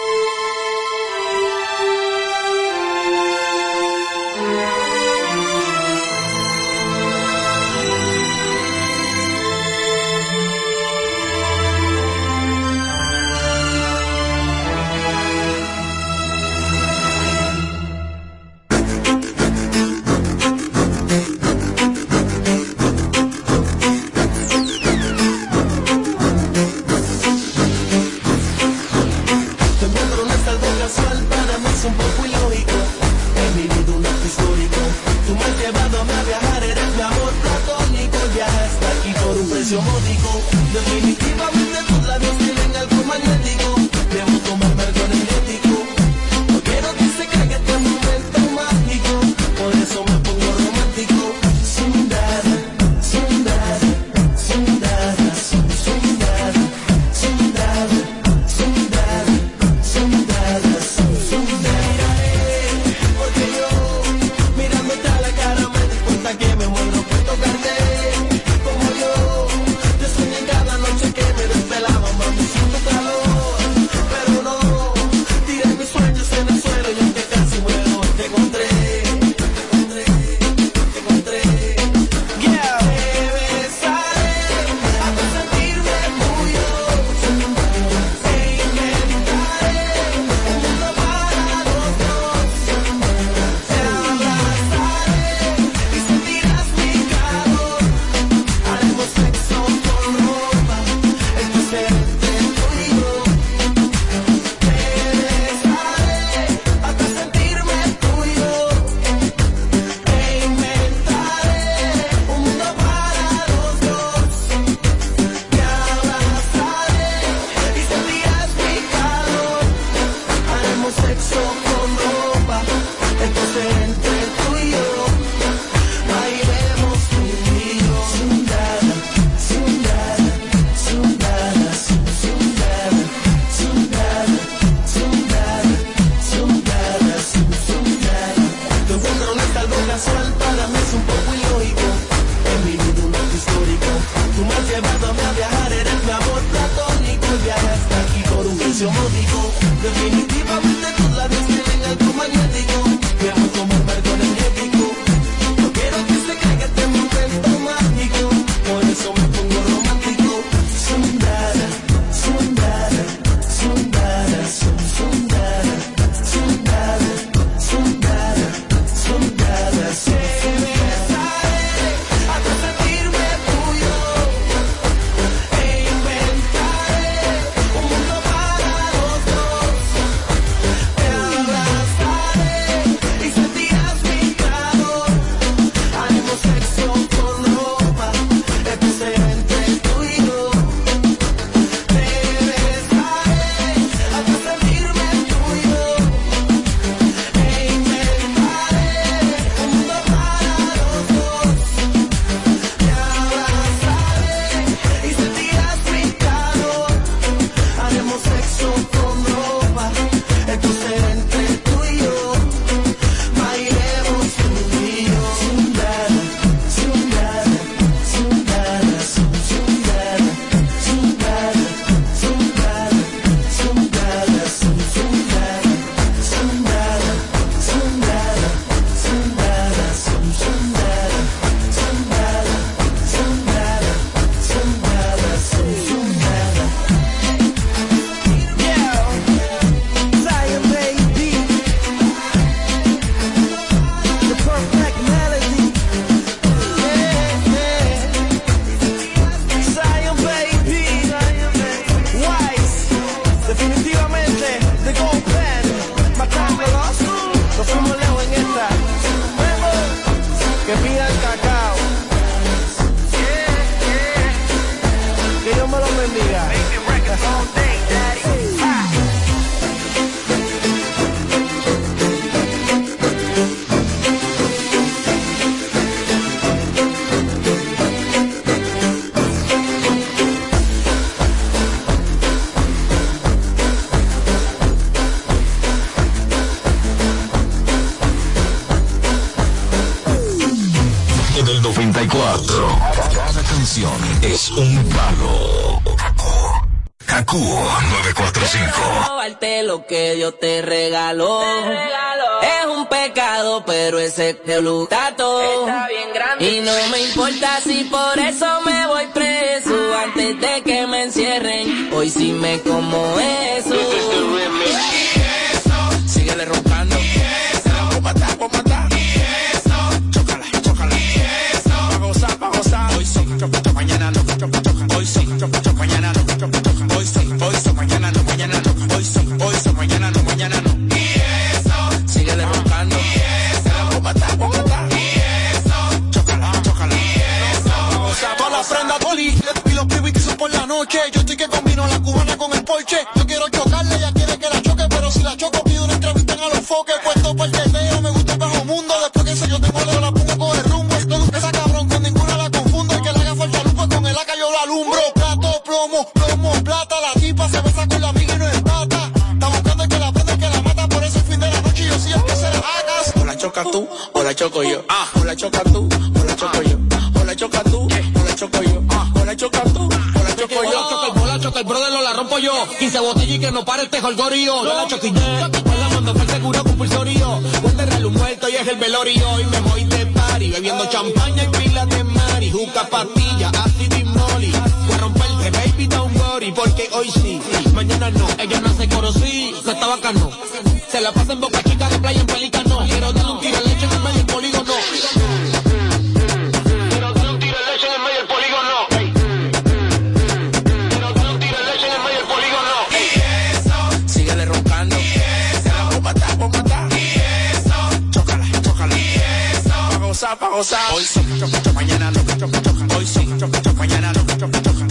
[410.29, 410.93] Gozar, pa' gozar.
[410.93, 411.05] Hoy
[411.39, 412.19] choca, mañana no.
[412.19, 414.21] Hoy choca, mañana no.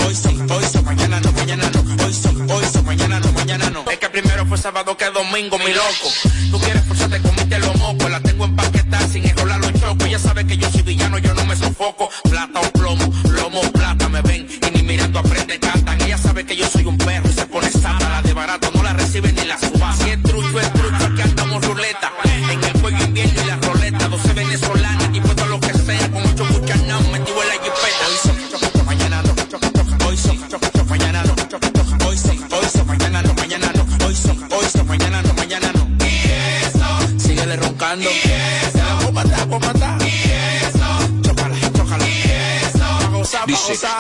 [0.05, 2.05] Hoy sí, hoy sí, mañana no, mañana no.
[2.05, 3.85] Hoy sí, hoy sí, mañana no, mañana no.
[3.91, 6.09] Es que primero fue sábado que domingo, mi loco.
[6.51, 8.11] Tú quieres forzarte, comiste los mocos.
[8.11, 10.07] La tengo empaquetada sin enrolar los chocos.
[10.07, 12.11] Ella sabe que yo soy villano, yo no me sofoco.
[12.25, 14.49] Plata o plomo, plomo o plata me ven.
[14.67, 16.01] Y ni mirando a frente cantan.
[16.01, 18.09] Ella sabe que yo soy un perro y se pone santa.
[18.09, 19.59] La de barato no la recibe ni la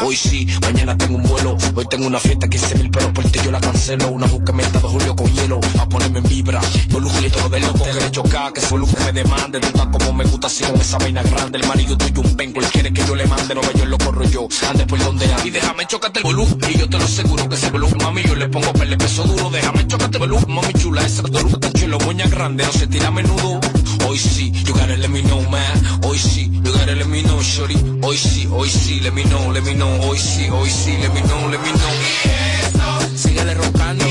[0.02, 1.56] hoy sí, mañana tengo un vuelo.
[1.74, 4.08] Hoy tengo una fiesta, 15 mil pesos por ti, yo la cancelo.
[4.08, 6.60] Una busca meta de Julio con hielo, a ponerme en vibra.
[6.90, 9.60] Volumen todo de loco, que le choca, que su volumen me demande.
[9.60, 11.58] Tú estás como me gusta, así con esa vaina grande.
[11.58, 14.24] El marido tuyo un penco, él quiere que yo le mande, no yo lo corro
[14.24, 14.48] yo.
[14.68, 15.46] Ande por donde anda.
[15.46, 18.34] Y déjame chocarte el volumen, y yo te lo aseguro que ese volumen, mami, yo
[18.34, 19.50] le pongo pele peso duro.
[19.50, 23.08] Déjame chocarte el volumen, mami chula, ese volumen está chulo, moña grande, no se tira
[23.08, 23.60] a menudo.
[24.06, 26.02] Hoy sí, you gotta let me know, man.
[26.04, 27.76] Hoy sí, you gotta let me know, shorty.
[28.02, 29.88] Hoy sí, hoy sí, let me know, let me know.
[30.08, 33.16] Hoy sí, hoy sí, let me know, let me know.
[33.16, 34.04] Síguele roncando.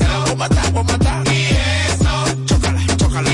[0.00, 1.24] Vamos a matar, vamos a matar.
[2.46, 3.30] Chócala, chócala.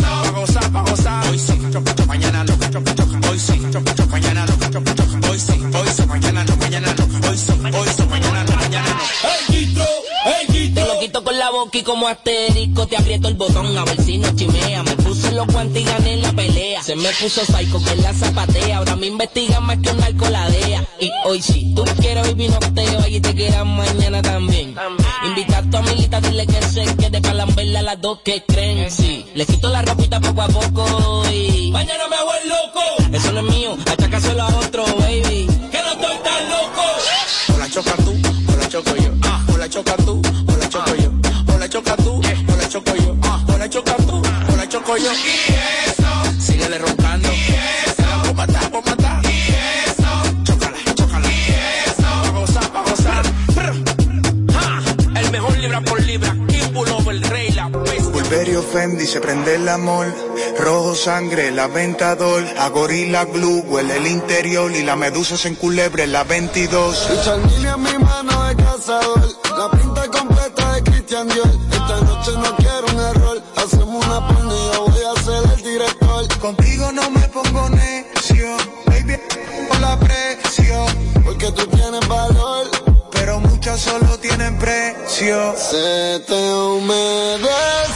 [0.00, 1.28] Pa' gozar, pa' gozar.
[1.28, 3.30] Hoy sí, choca, choca, mañana no, choca, choca.
[3.30, 5.28] Hoy sí, choca, choca, mañana no, choca, choca.
[5.30, 7.04] Hoy sí, hoy sí, mañana no, mañana no.
[7.28, 9.02] Hoy sí, hoy sí, mañana no, mañana no.
[10.74, 14.00] Te lo quito con la boca y como asterisco te aprieto el botón a ver
[14.02, 14.82] si no chimea.
[14.82, 14.96] Me
[15.32, 16.82] los guantes y gané la pelea.
[16.82, 18.78] Se me puso psycho que la zapatea.
[18.78, 20.84] Ahora me investigan más que un narcoladea.
[21.00, 24.74] Y hoy sí, tú quieres vivir nocteo y te quedas mañana también.
[25.26, 28.90] Invita a tu amiguita, dile que se quede para lamberla a las dos que creen.
[28.90, 31.70] Sí, le quito la ropita poco a poco y...
[31.72, 33.16] Mañana me hago el loco.
[33.16, 35.51] Eso no es mío, achacáselo a otro, baby.
[44.92, 46.40] O la choco yo.
[46.40, 47.28] Síguele roncando.
[47.98, 49.22] Vamos a matar, vamos a matar.
[50.44, 51.28] Chócala, chócala.
[52.00, 53.22] Pa' gozar, pa' gozar.
[53.54, 53.74] Brr.
[54.52, 56.36] Ja, El mejor libra por libra.
[56.74, 58.08] Over el rey, la bestia.
[58.10, 60.06] Burberry Fendi se prende el amor.
[60.58, 66.06] rojo sangre, la ventador, a gorila glue, huele el interior y la medusa se enculebre
[66.06, 67.10] la 22.
[67.10, 69.20] El en mi mano de cazador,
[69.56, 71.61] la pinta completa de Christian Dior.
[85.22, 87.91] Se te humedeció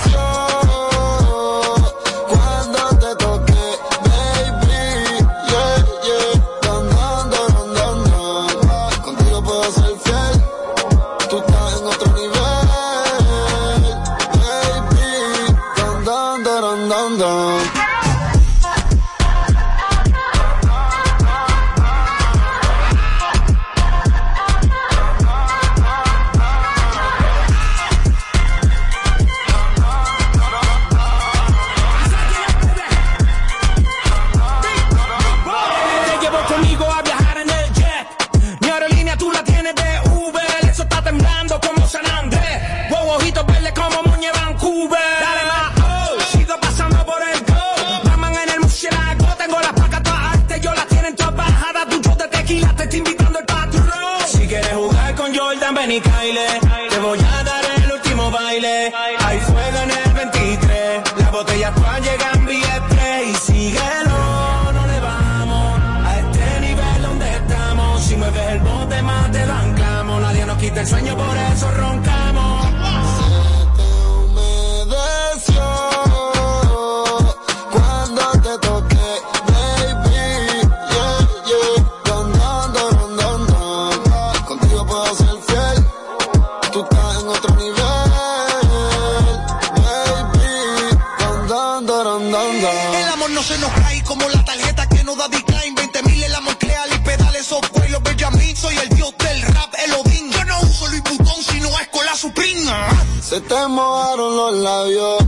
[103.37, 105.19] Se te mojaron los labios,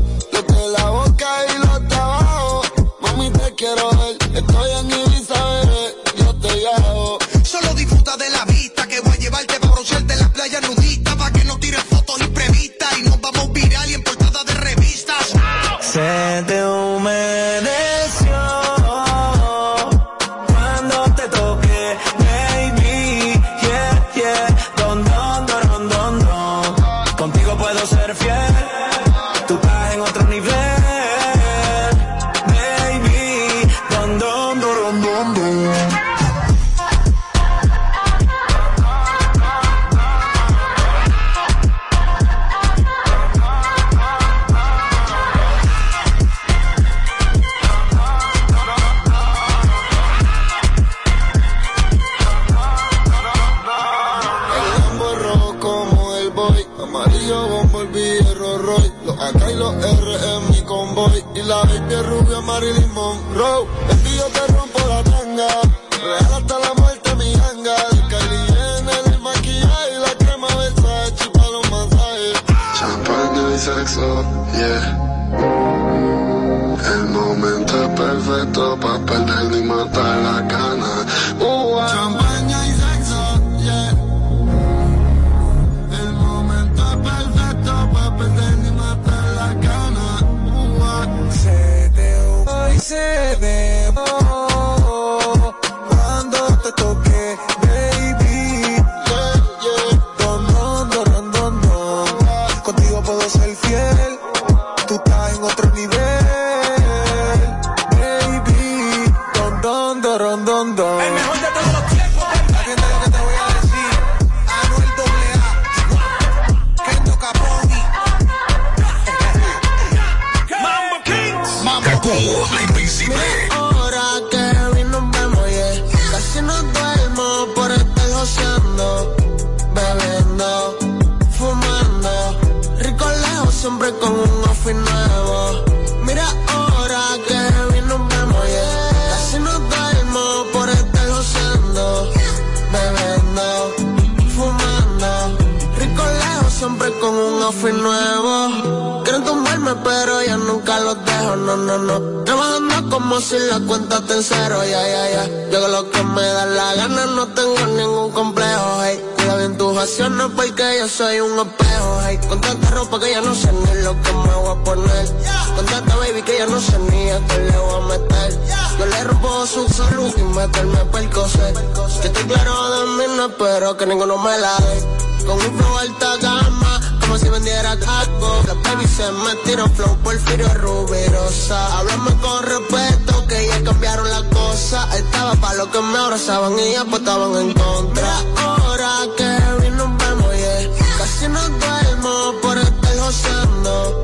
[186.39, 188.21] abrazaban y ya estaban en contra.
[188.37, 190.99] Ahora que vino nos vemos, yeah.
[190.99, 194.03] Casi no duermo por estar gozando,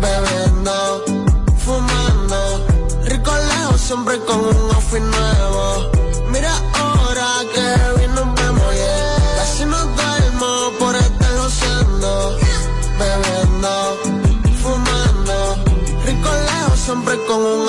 [0.00, 0.47] bebiendo,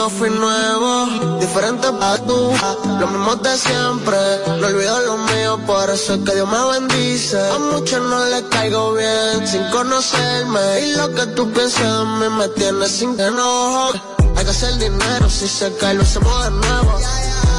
[0.10, 1.40] outfit nuevo.
[1.40, 2.52] Diferente pa' tú,
[3.00, 4.18] lo mismo de siempre.
[4.60, 7.40] No olvido lo mío, por eso es que Dios me bendice.
[7.50, 10.62] A muchos no les caigo bien, sin conocerme.
[10.82, 13.92] Y lo que tú piensas de mí me tiene sin enojo.
[14.36, 16.92] Hay que hacer dinero, si se cae lo hacemos de nuevo.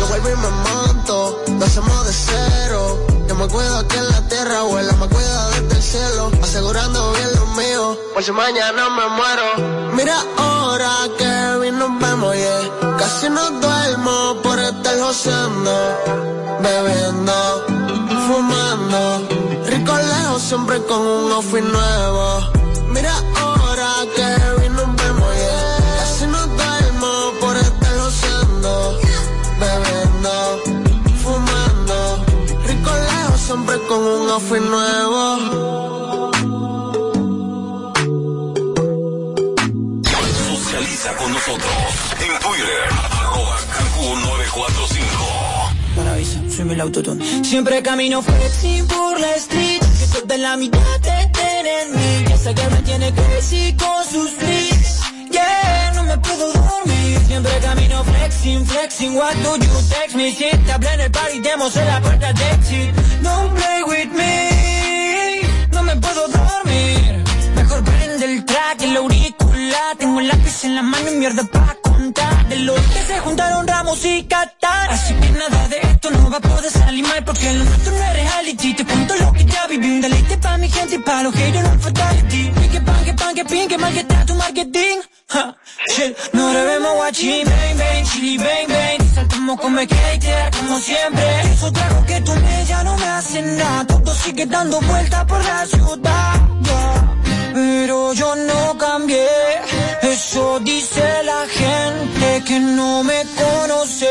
[0.01, 3.10] Yo vuelvo y me monto, lo hacemos de cero.
[3.41, 6.31] Me cuido aquí en la tierra, abuela, me cuida desde el cielo.
[6.43, 9.93] Asegurando bien lo mío, por si mañana me muero.
[9.95, 12.97] Mira ahora que vino nos vemos, yeah.
[12.99, 15.73] Casi no duermo por estar gozando,
[16.61, 17.65] bebiendo,
[18.27, 19.27] fumando.
[19.69, 22.41] Rico lejos, siempre con un outfit nuevo.
[22.89, 25.97] Mira ahora que vino nos vemos, yeah.
[25.99, 28.99] Casi no duermo por estar gozando,
[29.59, 30.00] bebiendo,
[33.91, 35.21] con un outfit nuevo.
[40.49, 41.73] Socializa con nosotros
[42.21, 42.85] en Twitter,
[43.19, 45.07] arroba Kaku 945.
[45.97, 47.45] Maravilla, soy el autotune.
[47.45, 49.83] Siempre camino flexing por la street.
[49.99, 52.25] Que toda la mitad te tiene en mí.
[52.29, 54.80] Que sé que me tiene crazy con sus beats.
[56.11, 57.21] Me puedo dormir.
[57.29, 59.17] Siempre camino flexing, flexing.
[59.17, 60.33] What do you text me?
[60.33, 62.95] Si te hablé en el party, demos en la puerta de exit.
[63.23, 65.43] Don't play with me.
[65.71, 67.23] No me puedo dormir.
[67.55, 69.97] Mejor prende el track, el auricular.
[69.99, 72.49] Tengo el lápiz en la mano y mierda pa' contar.
[72.49, 74.91] De los que se juntaron Ramos y Qatar.
[74.91, 77.25] Así que nada de esto no va a poder salir mal.
[77.25, 78.75] Porque lo nuestro no es reality.
[78.75, 79.87] Te cuento lo que ya viví.
[79.87, 82.51] Un deleite pa' mi gente y pa' los haters no fatality.
[82.73, 84.99] Que pan, que pan, que pin, que mal que está tu marketing.
[85.33, 85.55] Ja,
[85.95, 87.47] shit, no debemos guachín.
[87.47, 89.15] Bang, bang, chili, bang, bang.
[89.15, 91.41] Saltamos como skater, como siempre.
[91.53, 93.87] Eso trago que tú me ya no me hace nada.
[93.87, 96.35] Todo sigue dando vueltas por la ciudad.
[97.55, 99.29] Pero yo no cambié,
[100.03, 104.11] eso dice la gente que no me conoce.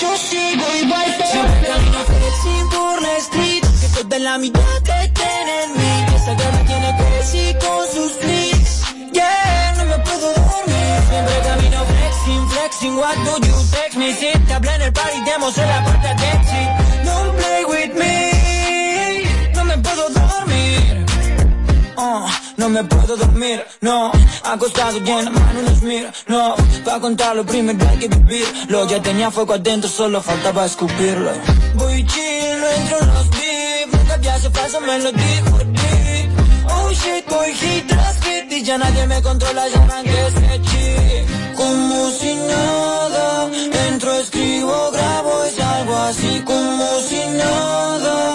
[0.00, 3.64] Yo sigo igual, siempre camino flexing por la street.
[3.80, 4.60] Que toda la mitad
[5.76, 6.04] mí.
[6.24, 8.24] Que que me tiene crazy con sus.
[11.14, 12.96] Siempre camino flexing, flexing.
[12.96, 14.12] What do you text me?
[14.14, 16.70] Si te hablé en el party, demos en la puerta de exit.
[17.06, 19.52] Don't play with me.
[19.54, 21.06] No me puedo dormir.
[21.96, 22.26] Oh,
[22.56, 24.10] no me puedo dormir, no
[24.42, 28.46] Acostado y en la mano nos mira, no Pa' contar lo primero hay que vivir
[28.68, 31.30] Lo ya tenía fuego adentro, solo faltaba escupirlo
[31.76, 36.28] Voy chill, no entro en los beef Nunca había hace falso, me lo dijo Dick
[36.68, 38.23] Oh shit, voy hit tras
[38.56, 43.50] Y ya nadie me controla, ya arranqué ese chip Como si nada
[43.88, 48.33] Entro, escribo, grabo Es algo así como si nada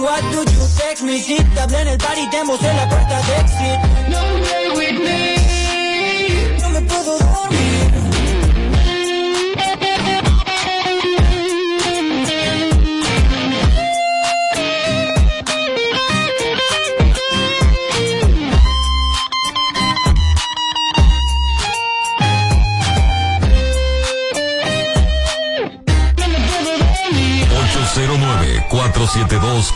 [0.00, 1.20] What do you text me?
[1.20, 3.92] Si te hablé en el party, demos en la puerta de exit
[4.42, 4.71] play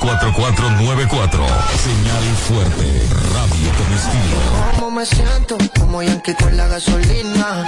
[0.06, 1.44] 4494.
[1.82, 4.38] Señal fuerte, radio con estilo.
[4.78, 5.58] ¿Cómo me siento?
[5.80, 7.64] Como Yankee con la gasolina.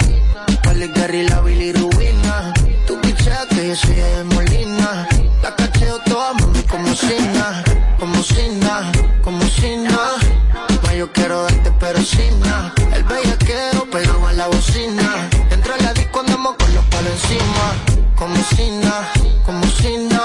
[0.63, 2.53] Cali Gary, la bilirubina.
[2.87, 5.05] Tu pichete, yo soy de Molina.
[5.43, 7.61] La cacheo toda, mami, como sina.
[7.99, 8.89] Como sina,
[9.21, 9.99] como sina.
[10.83, 12.73] Ma, yo quiero darte, pero sina.
[12.93, 15.29] El bellaqueo pegado a la bocina.
[15.51, 17.75] Entra a la disco, andamos con los palos encima.
[18.15, 19.09] Como sina,
[19.45, 20.21] como sina.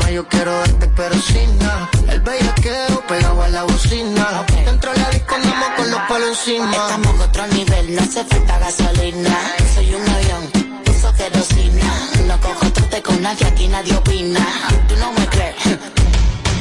[0.00, 0.73] Ma, yo quiero darte
[1.04, 4.42] Perosina, el bellaqueo pegado a la bocina.
[4.64, 6.70] Dentro de la disco andamos con los palos encima.
[6.72, 9.36] Estamos a otro nivel, no hace falta gasolina.
[9.74, 10.42] Soy un avión,
[10.88, 12.08] uso querosina.
[12.26, 14.40] No cojo trote con nadie, aquí nadie opina.
[14.88, 15.78] Tú no me crees.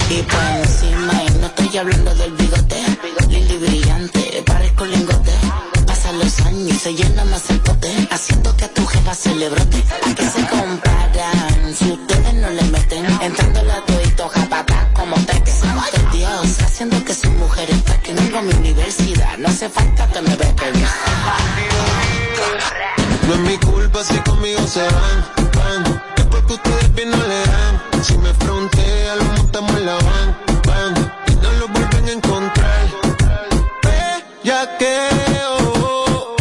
[0.10, 2.84] Y por encima, y no estoy hablando del bigote.
[3.30, 5.32] Lili brillante, parezco lingote.
[5.88, 8.10] Pasan los años y se llena más el pote.
[8.12, 9.84] Haciendo que a tu jefa celebrote.
[10.06, 11.03] Aquí se compara
[18.44, 19.38] mi universidad.
[19.38, 20.74] No hace falta que me bequen.
[23.28, 25.26] No es mi culpa si conmigo se van,
[25.56, 26.02] van.
[26.18, 28.04] Es porque ustedes bien no le dan.
[28.04, 30.38] Si me frontea, lo montamos en la van,
[30.68, 31.14] van.
[31.28, 32.84] Y no lo vuelven a encontrar.
[34.44, 34.98] Ya que
[35.48, 36.36] oh,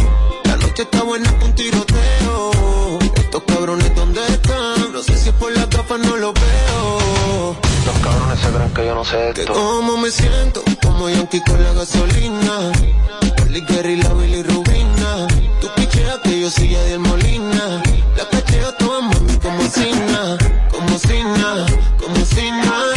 [0.45, 2.99] la noche está buena con un tiroteo.
[3.15, 4.93] Estos cabrones, ¿dónde están?
[4.93, 7.57] No sé si es por la gafas, no los veo.
[7.87, 9.53] Los cabrones se creen que yo no sé Que esto.
[9.53, 10.62] cómo me siento,
[11.03, 12.70] como Yankee con la gasolina.
[13.45, 15.27] Oli Gary, la Billy Rubina.
[15.61, 17.83] Tú picheas que yo soy Adiel Molina.
[18.16, 20.39] La cacheo toda mami como Sina,
[20.70, 21.66] como Sina,
[21.99, 22.91] como Sina.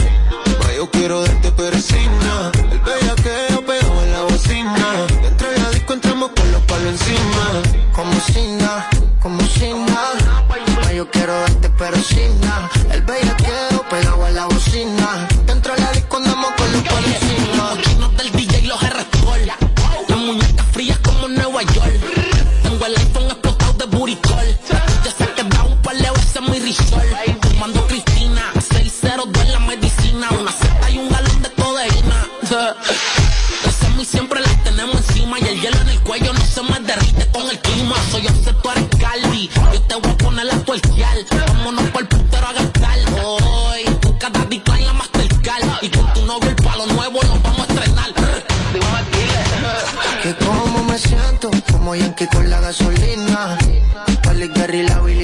[54.67, 55.14] Oli Gary,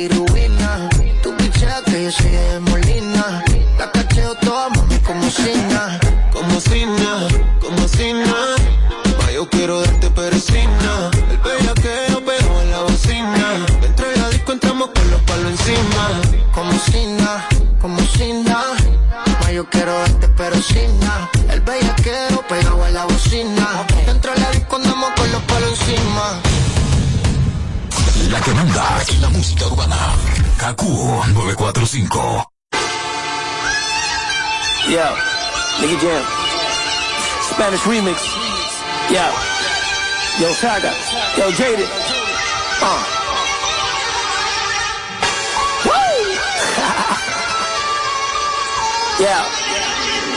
[29.22, 29.96] la música urbana.
[30.58, 30.84] KQ
[31.34, 32.46] 945.
[34.90, 35.16] Yo,
[35.80, 36.24] Nicky Jam.
[37.52, 38.18] Spanish remix.
[39.10, 39.22] Yo.
[40.40, 40.92] Yo, Saga.
[41.38, 41.88] Yo, Jaded.
[42.82, 43.04] Uh.
[45.86, 45.92] Woo!
[49.24, 49.46] yeah.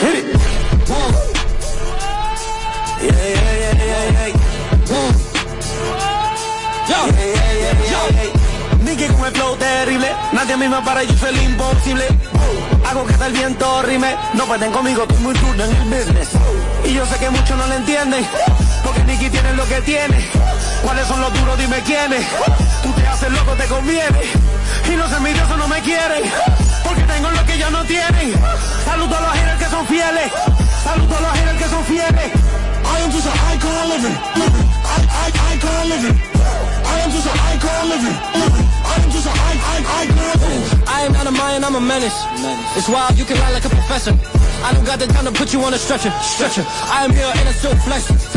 [0.01, 1.34] Hit it.
[10.32, 12.07] Nadie a mí me para, yo soy el imposible.
[12.89, 16.28] Hago que hasta el viento rime, no pueden conmigo, estoy muy duro en el business.
[16.85, 18.27] Y yo sé que muchos no lo entienden,
[18.85, 20.28] porque Nicky tiene lo que tiene.
[20.82, 21.59] ¿Cuáles son los duros?
[21.59, 22.27] Dime quiénes.
[22.82, 24.20] Tú te haces loco, te conviene.
[24.91, 26.23] Y los envidiosos no me quieren,
[26.85, 28.35] porque tengo lo que ellos no tienen.
[28.85, 30.32] Saludo a los haters que son fieles,
[30.85, 32.32] saludo a los haters que son fieles.
[32.85, 34.16] I am just an icon living,
[35.89, 36.34] living.
[36.95, 38.16] I am just an icon living.
[38.87, 39.65] I am just an icon.
[40.87, 42.19] I am not a Mayan, I'm a menace.
[42.77, 44.15] It's wild, you can lie like a professor.
[44.62, 46.65] I don't got the time to put you on a stretcher, stretcher.
[46.66, 48.34] I am here and I'm still flexing.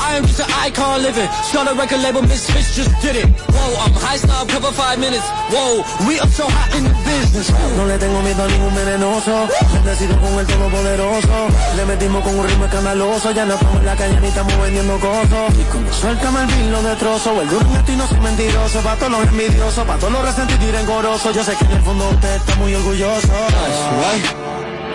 [0.00, 1.28] I am just an icon living.
[1.44, 3.26] Start a record label, Misfits just did it.
[3.50, 5.26] Whoa, I'm high snob, cover five minutes.
[5.52, 7.50] Whoa, we up so hot in the business.
[7.76, 9.48] No le tengo miedo a ningún venenoso.
[9.72, 11.48] Bendecido con el todopoderoso.
[11.76, 13.30] Le metimos con un ritmo escandaloso.
[13.32, 15.54] Ya no estamos en la calle ni estamos vendiendo cosas.
[15.54, 17.42] Y cuando suéltame el vin lo destrozo.
[17.42, 18.80] El duro y no soy mentiroso.
[18.80, 21.34] Pa' todos los envidiosos, pa' todos los resentidos y rencorosos.
[21.34, 23.32] Yo sé que en el fondo usted está muy orgulloso.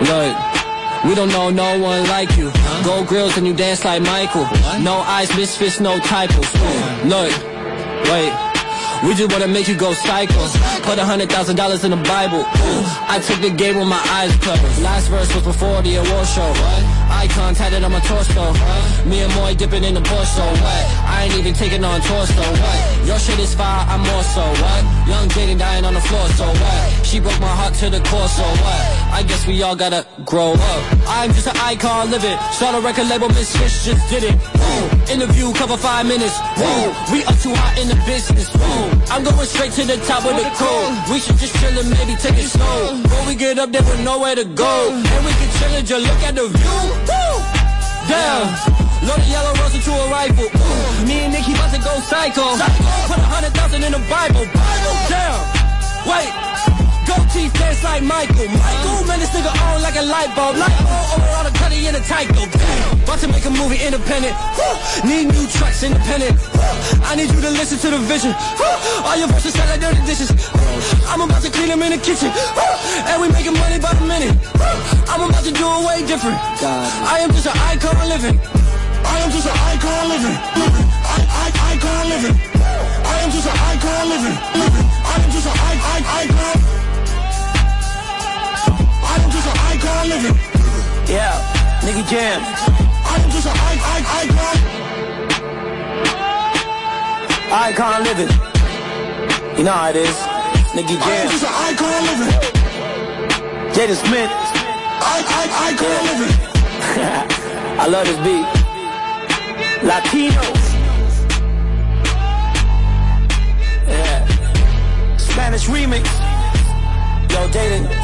[0.00, 0.63] Look,
[1.06, 2.50] we don't know no one like you.
[2.84, 4.46] Gold grills and you dance like Michael.
[4.80, 6.48] No eyes, misfits, no typos.
[7.04, 7.32] Look,
[8.10, 8.32] wait.
[9.04, 10.48] We just wanna make you go psycho.
[10.82, 12.44] Put a hundred thousand dollars in the Bible.
[13.08, 14.82] I took the game with my eyes closed.
[14.82, 16.93] Last verse was before the award show.
[17.24, 18.52] Icon tatted on my torso.
[19.08, 20.44] Me and Moy dipping in the Porsche.
[20.44, 20.84] What?
[21.08, 22.36] I ain't even taking on torso.
[22.36, 23.06] What?
[23.06, 24.44] Your shit is fire, I'm more so.
[24.44, 25.08] What?
[25.08, 26.28] Young Jaden dying on the floor.
[26.36, 27.06] So what?
[27.06, 28.28] She broke my heart to the core.
[28.28, 28.84] So what?
[29.08, 30.82] I guess we all gotta grow up.
[31.08, 32.36] I'm just an icon living.
[32.52, 34.34] Start a record label, Miss Fish just did it.
[34.60, 35.12] Whoa.
[35.14, 36.36] Interview cover five minutes.
[36.60, 36.92] Whoa.
[37.10, 38.52] We up too hot in the business.
[39.10, 40.92] I'm going straight to the top of the code.
[41.08, 43.00] We should just chill and maybe take it slow.
[43.00, 44.92] When we get up there with nowhere to go.
[44.92, 47.13] And we can chill and just look at the view.
[48.08, 48.46] Damn.
[49.06, 50.44] Load a yellow rose into a rifle.
[50.44, 52.56] Ooh, me and Nicky about to go psycho.
[53.06, 54.44] Put a hundred thousand in the Bible.
[55.08, 55.40] Damn.
[56.08, 56.73] Wait.
[57.14, 58.48] Go teeth dance like Michael.
[58.50, 60.56] Michael, man, this nigga on like a light bulb.
[60.58, 62.42] Light bulb over all the cutty in a Tyco.
[63.04, 64.34] About to make a movie independent.
[64.58, 64.74] Woo.
[65.06, 66.34] Need new trucks independent.
[66.58, 67.06] Woo.
[67.06, 68.34] I need you to listen to the vision.
[68.58, 69.06] Woo.
[69.06, 70.30] All your verses sound like dirty dishes.
[71.06, 72.34] I'm about to clean them in the kitchen.
[73.06, 74.34] And we making money by the minute.
[75.06, 76.38] I'm about to do it way different.
[76.66, 78.36] I am just an icon living.
[79.06, 80.36] I am just an icon living.
[80.58, 80.86] living.
[81.06, 81.46] I, I,
[81.78, 82.36] icon living.
[83.06, 84.36] I am just an icon living.
[84.58, 84.86] living.
[85.06, 85.94] I am just an icon.
[86.10, 86.83] I
[89.94, 90.36] an icon living.
[91.06, 91.34] Yeah,
[91.84, 92.40] Nicky Jam.
[92.42, 94.56] I am just an I, I, icon.
[97.52, 98.30] Icon living.
[99.58, 100.16] You know how it is.
[100.74, 101.28] Nicky I am Jam.
[101.30, 102.32] just an icon living.
[103.74, 104.30] Jada Smith.
[104.30, 106.34] I, I, icon living.
[107.80, 108.46] I love this beat.
[109.88, 110.62] Latinos.
[113.86, 114.26] Yeah.
[115.18, 116.04] Spanish remix.
[117.30, 118.03] Yo, Jaden.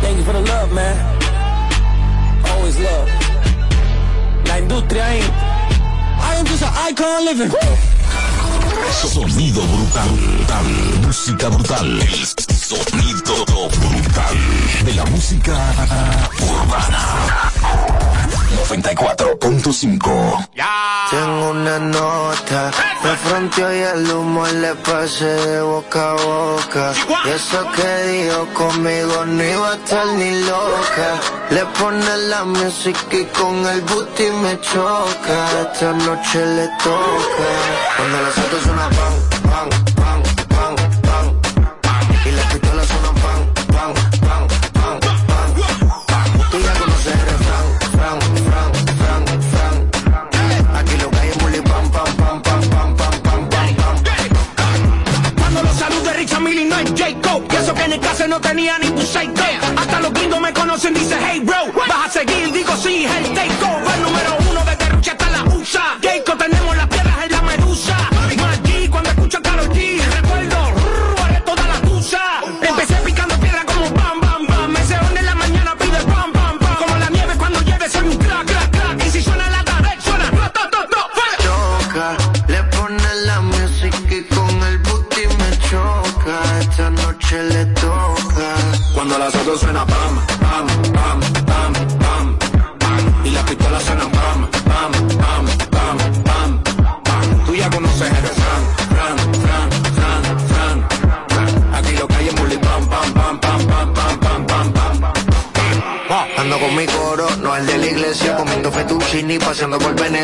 [0.00, 0.96] Thank you for the love, man.
[2.46, 3.08] Always love.
[4.46, 5.20] La industria ahí.
[6.20, 7.50] I am just an icon living.
[8.92, 10.66] Sonido brutal, brutal,
[11.02, 14.36] música brutal, el sonido brutal
[14.84, 15.56] de la música
[16.40, 17.99] urbana.
[18.56, 20.48] 94.5
[21.10, 22.70] Tengo una nota,
[23.02, 26.92] me fronteó y el humo le pasé de boca a boca.
[27.24, 31.20] Y eso que dijo conmigo no iba a estar ni loca.
[31.50, 35.48] Le pone la música y con el booty me choca.
[35.72, 37.48] Esta noche le toca.
[37.96, 39.29] Cuando las autos suenan pan,
[58.50, 59.02] tenía ni tu
[59.76, 61.72] Hasta los gringos me conocen, dice hey bro.
[61.86, 63.32] Vas a seguir, digo sí, el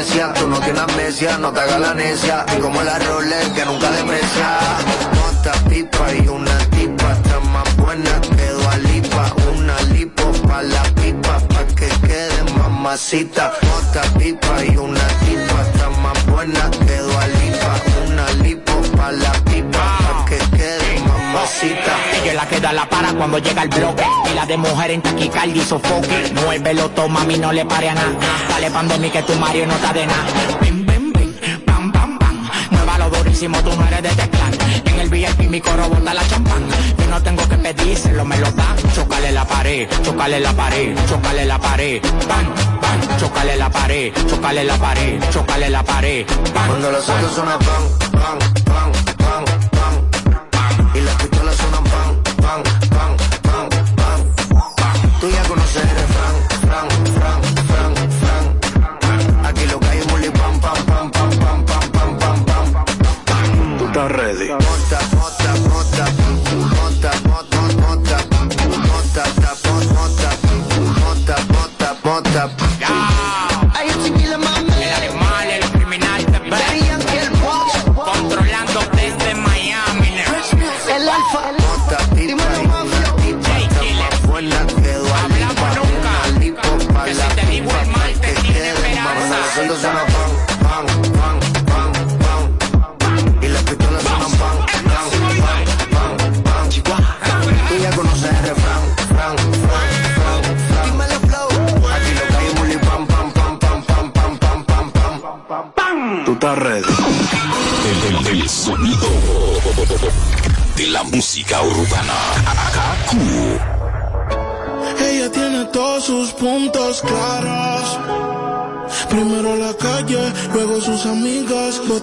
[0.07, 2.47] Tú no tienes amnesia, no te hagas la necia.
[2.57, 4.59] Y como la Rolex que nunca deprecia.
[5.15, 8.47] Nota pipa y una tipa, está más buena que
[8.89, 9.33] Lipa.
[9.53, 13.53] Una lipo pa' la pipa, pa' que quede mamacita.
[13.62, 17.01] Nota pipa y una tipa, está más buena que
[17.41, 17.73] Lipa.
[18.07, 22.15] Una lipo pa' la pipa, pa' que quede mamacita.
[22.27, 24.05] Ella es la que da la para cuando llega el bloque.
[24.28, 26.32] Y la de mujer en taquicardia y sofoque.
[26.44, 28.19] Muévelo, toma, a mí no le pare a nada.
[28.48, 30.24] Dale pandemia que tu Mario no está de nada.
[30.61, 31.35] Bim, bim, bim,
[31.65, 32.48] pam, pam, pam.
[32.73, 34.53] Muévalo durísimo, tú no eres de teclán.
[34.86, 36.66] En el VIP mi coro bota la champán.
[36.98, 38.74] Yo no tengo que pedírselo, me lo da.
[38.93, 42.03] Chocale la pared, chocale la pared, chocale la pared.
[42.27, 46.27] Pan, chocale la pared, chocale la pared, chocale la pared.
[46.27, 48.56] Pan, Cuando los autos suenan pan, pan,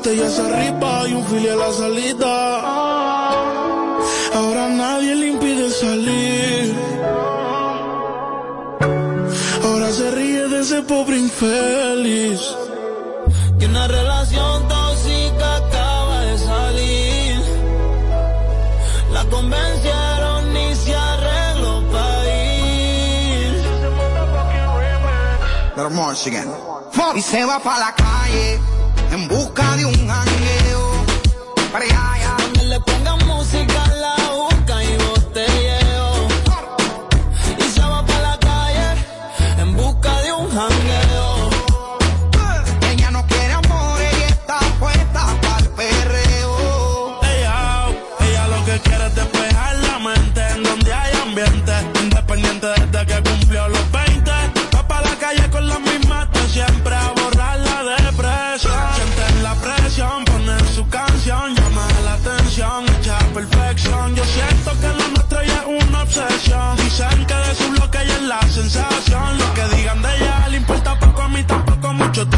[0.04, 2.60] botella se arriba y un fili a la salida.
[4.36, 6.76] Ahora nadie le impide salir.
[9.64, 12.42] Ahora se ríe de ese pobre infeliz.
[13.58, 17.42] Que una relación tóxica acaba de salir.
[19.14, 23.54] La convencieron y se arregló para ir.
[27.16, 28.60] Y se va para la calle
[29.12, 29.63] en busca
[30.08, 30.43] hang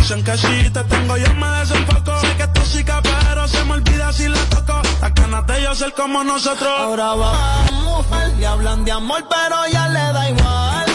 [0.07, 2.19] Son que si te tengo yo me desenfoco.
[2.19, 4.79] Sé que es tóxica, pero se me olvida si la toco.
[5.01, 6.69] Las ganas de yo ser como nosotros.
[6.77, 8.05] Ahora vamos,
[8.37, 10.85] le hablan de amor, pero ya le da igual.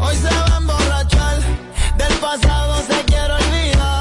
[0.00, 1.36] Hoy se va a emborrachar,
[1.96, 3.97] del pasado se quiere olvidar.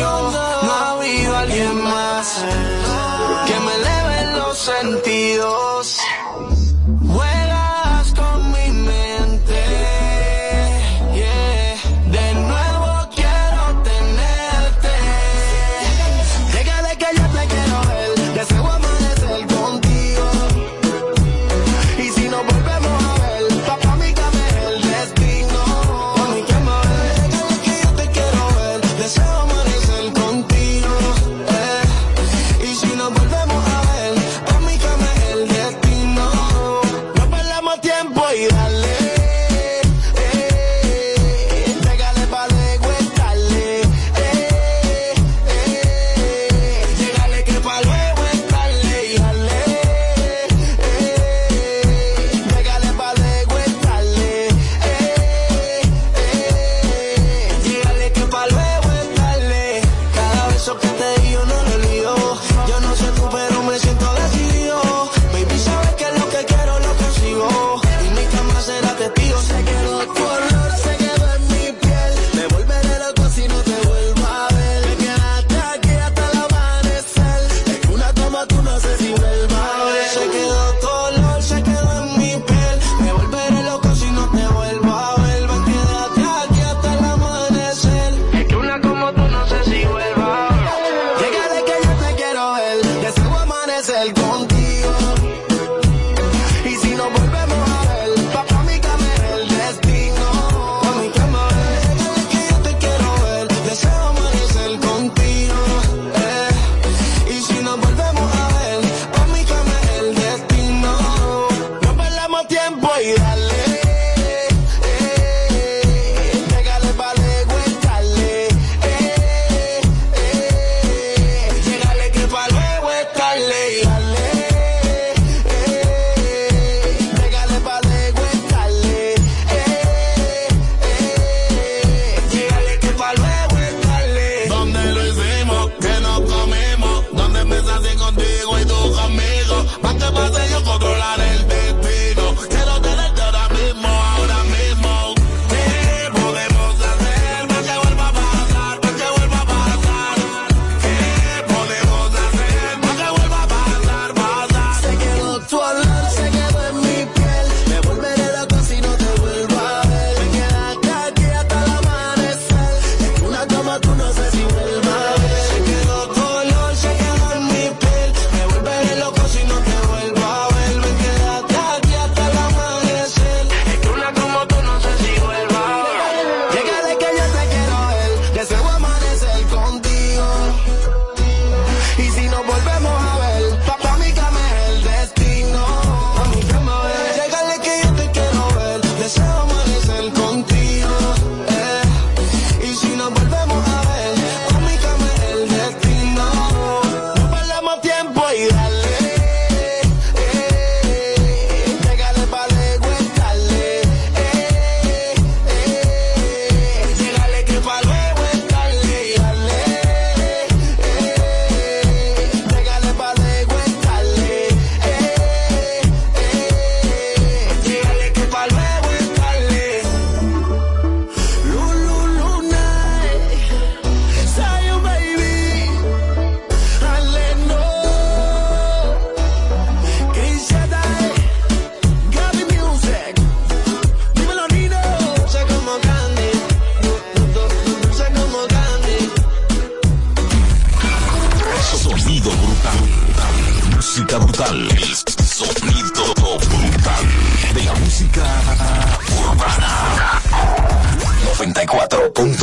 [0.00, 2.44] no ha habido alguien más
[3.46, 5.98] que me eleve los sentidos.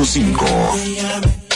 [0.04, 1.53] 105.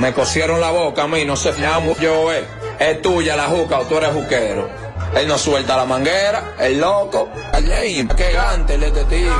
[0.00, 1.52] Me cosieron la boca a mí, no sé
[2.00, 2.42] yo es.
[2.78, 4.66] Es tuya la juca o tú eres juquero.
[5.14, 7.28] Él no suelta la manguera, el loco.
[7.52, 9.30] Ay, qué gante le este tigre.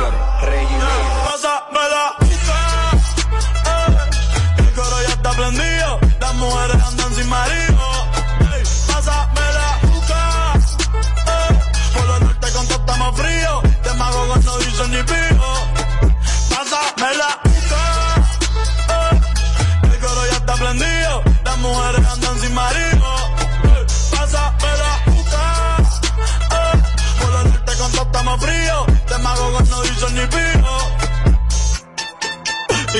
[0.42, 0.78] Rey eh,
[4.58, 7.79] El coro ya está prendido, las mujeres andan sin marido.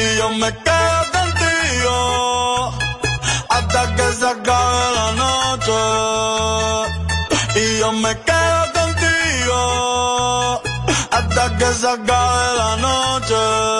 [0.01, 2.73] y yo me quedo contigo
[3.49, 5.81] hasta que se acabe la noche.
[7.57, 10.63] Y yo me quedo contigo
[11.11, 13.80] hasta que se acabe la noche.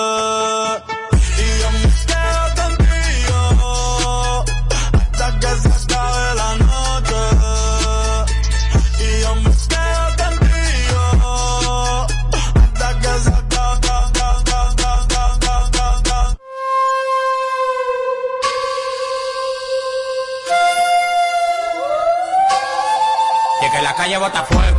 [24.21, 24.70] Bota fuego,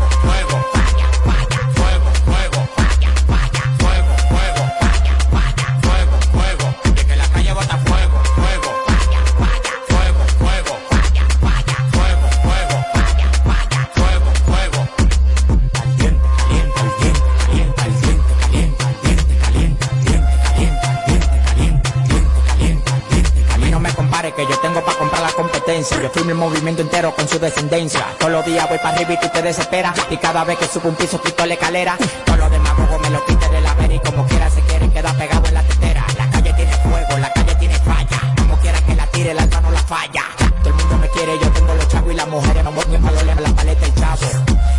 [25.72, 28.06] Yo firmo el movimiento entero con su descendencia.
[28.20, 29.98] Todos los días voy para arriba y tú te desesperas.
[30.10, 31.98] Y cada vez que subo un piso quito la escalera.
[32.26, 35.16] Todos los demagogos me lo quite de la vera y como quiera se quieren quedar
[35.16, 36.06] pegado en la tetera.
[36.18, 38.34] La calle tiene fuego, la calle tiene falla.
[38.36, 40.24] Como quiera que la tire, el alma no la falla.
[40.60, 43.24] Todo el mundo me quiere, yo tengo los chavos y las mujeres no voy palo
[43.24, 44.26] le la paleta el chavo.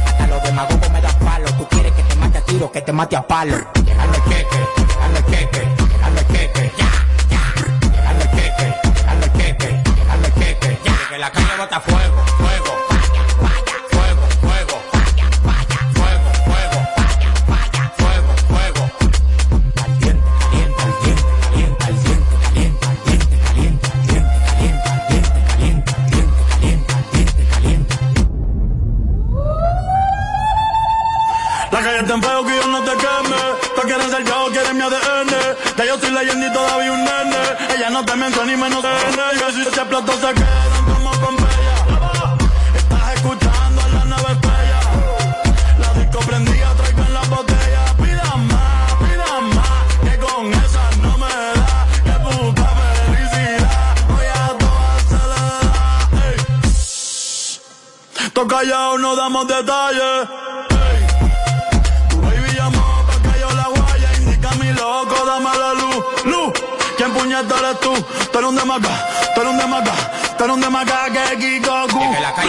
[0.05, 1.52] Hasta los demagogos me dan palo.
[1.56, 3.56] Tú quieres que te mate a tiro, que te mate a palo.
[3.82, 5.82] Llegando el queque, llegando el queque,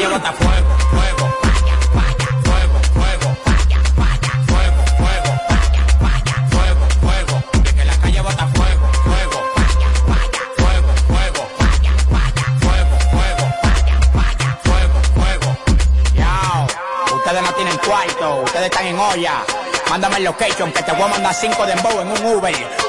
[0.03, 0.67] fuego.
[14.63, 15.57] Fuego, fuego.
[16.15, 16.67] Yao,
[17.15, 19.43] ustedes no tienen cuarto, ustedes están en olla.
[19.89, 22.82] Mándame el location que te voy a mandar cinco de en un Uber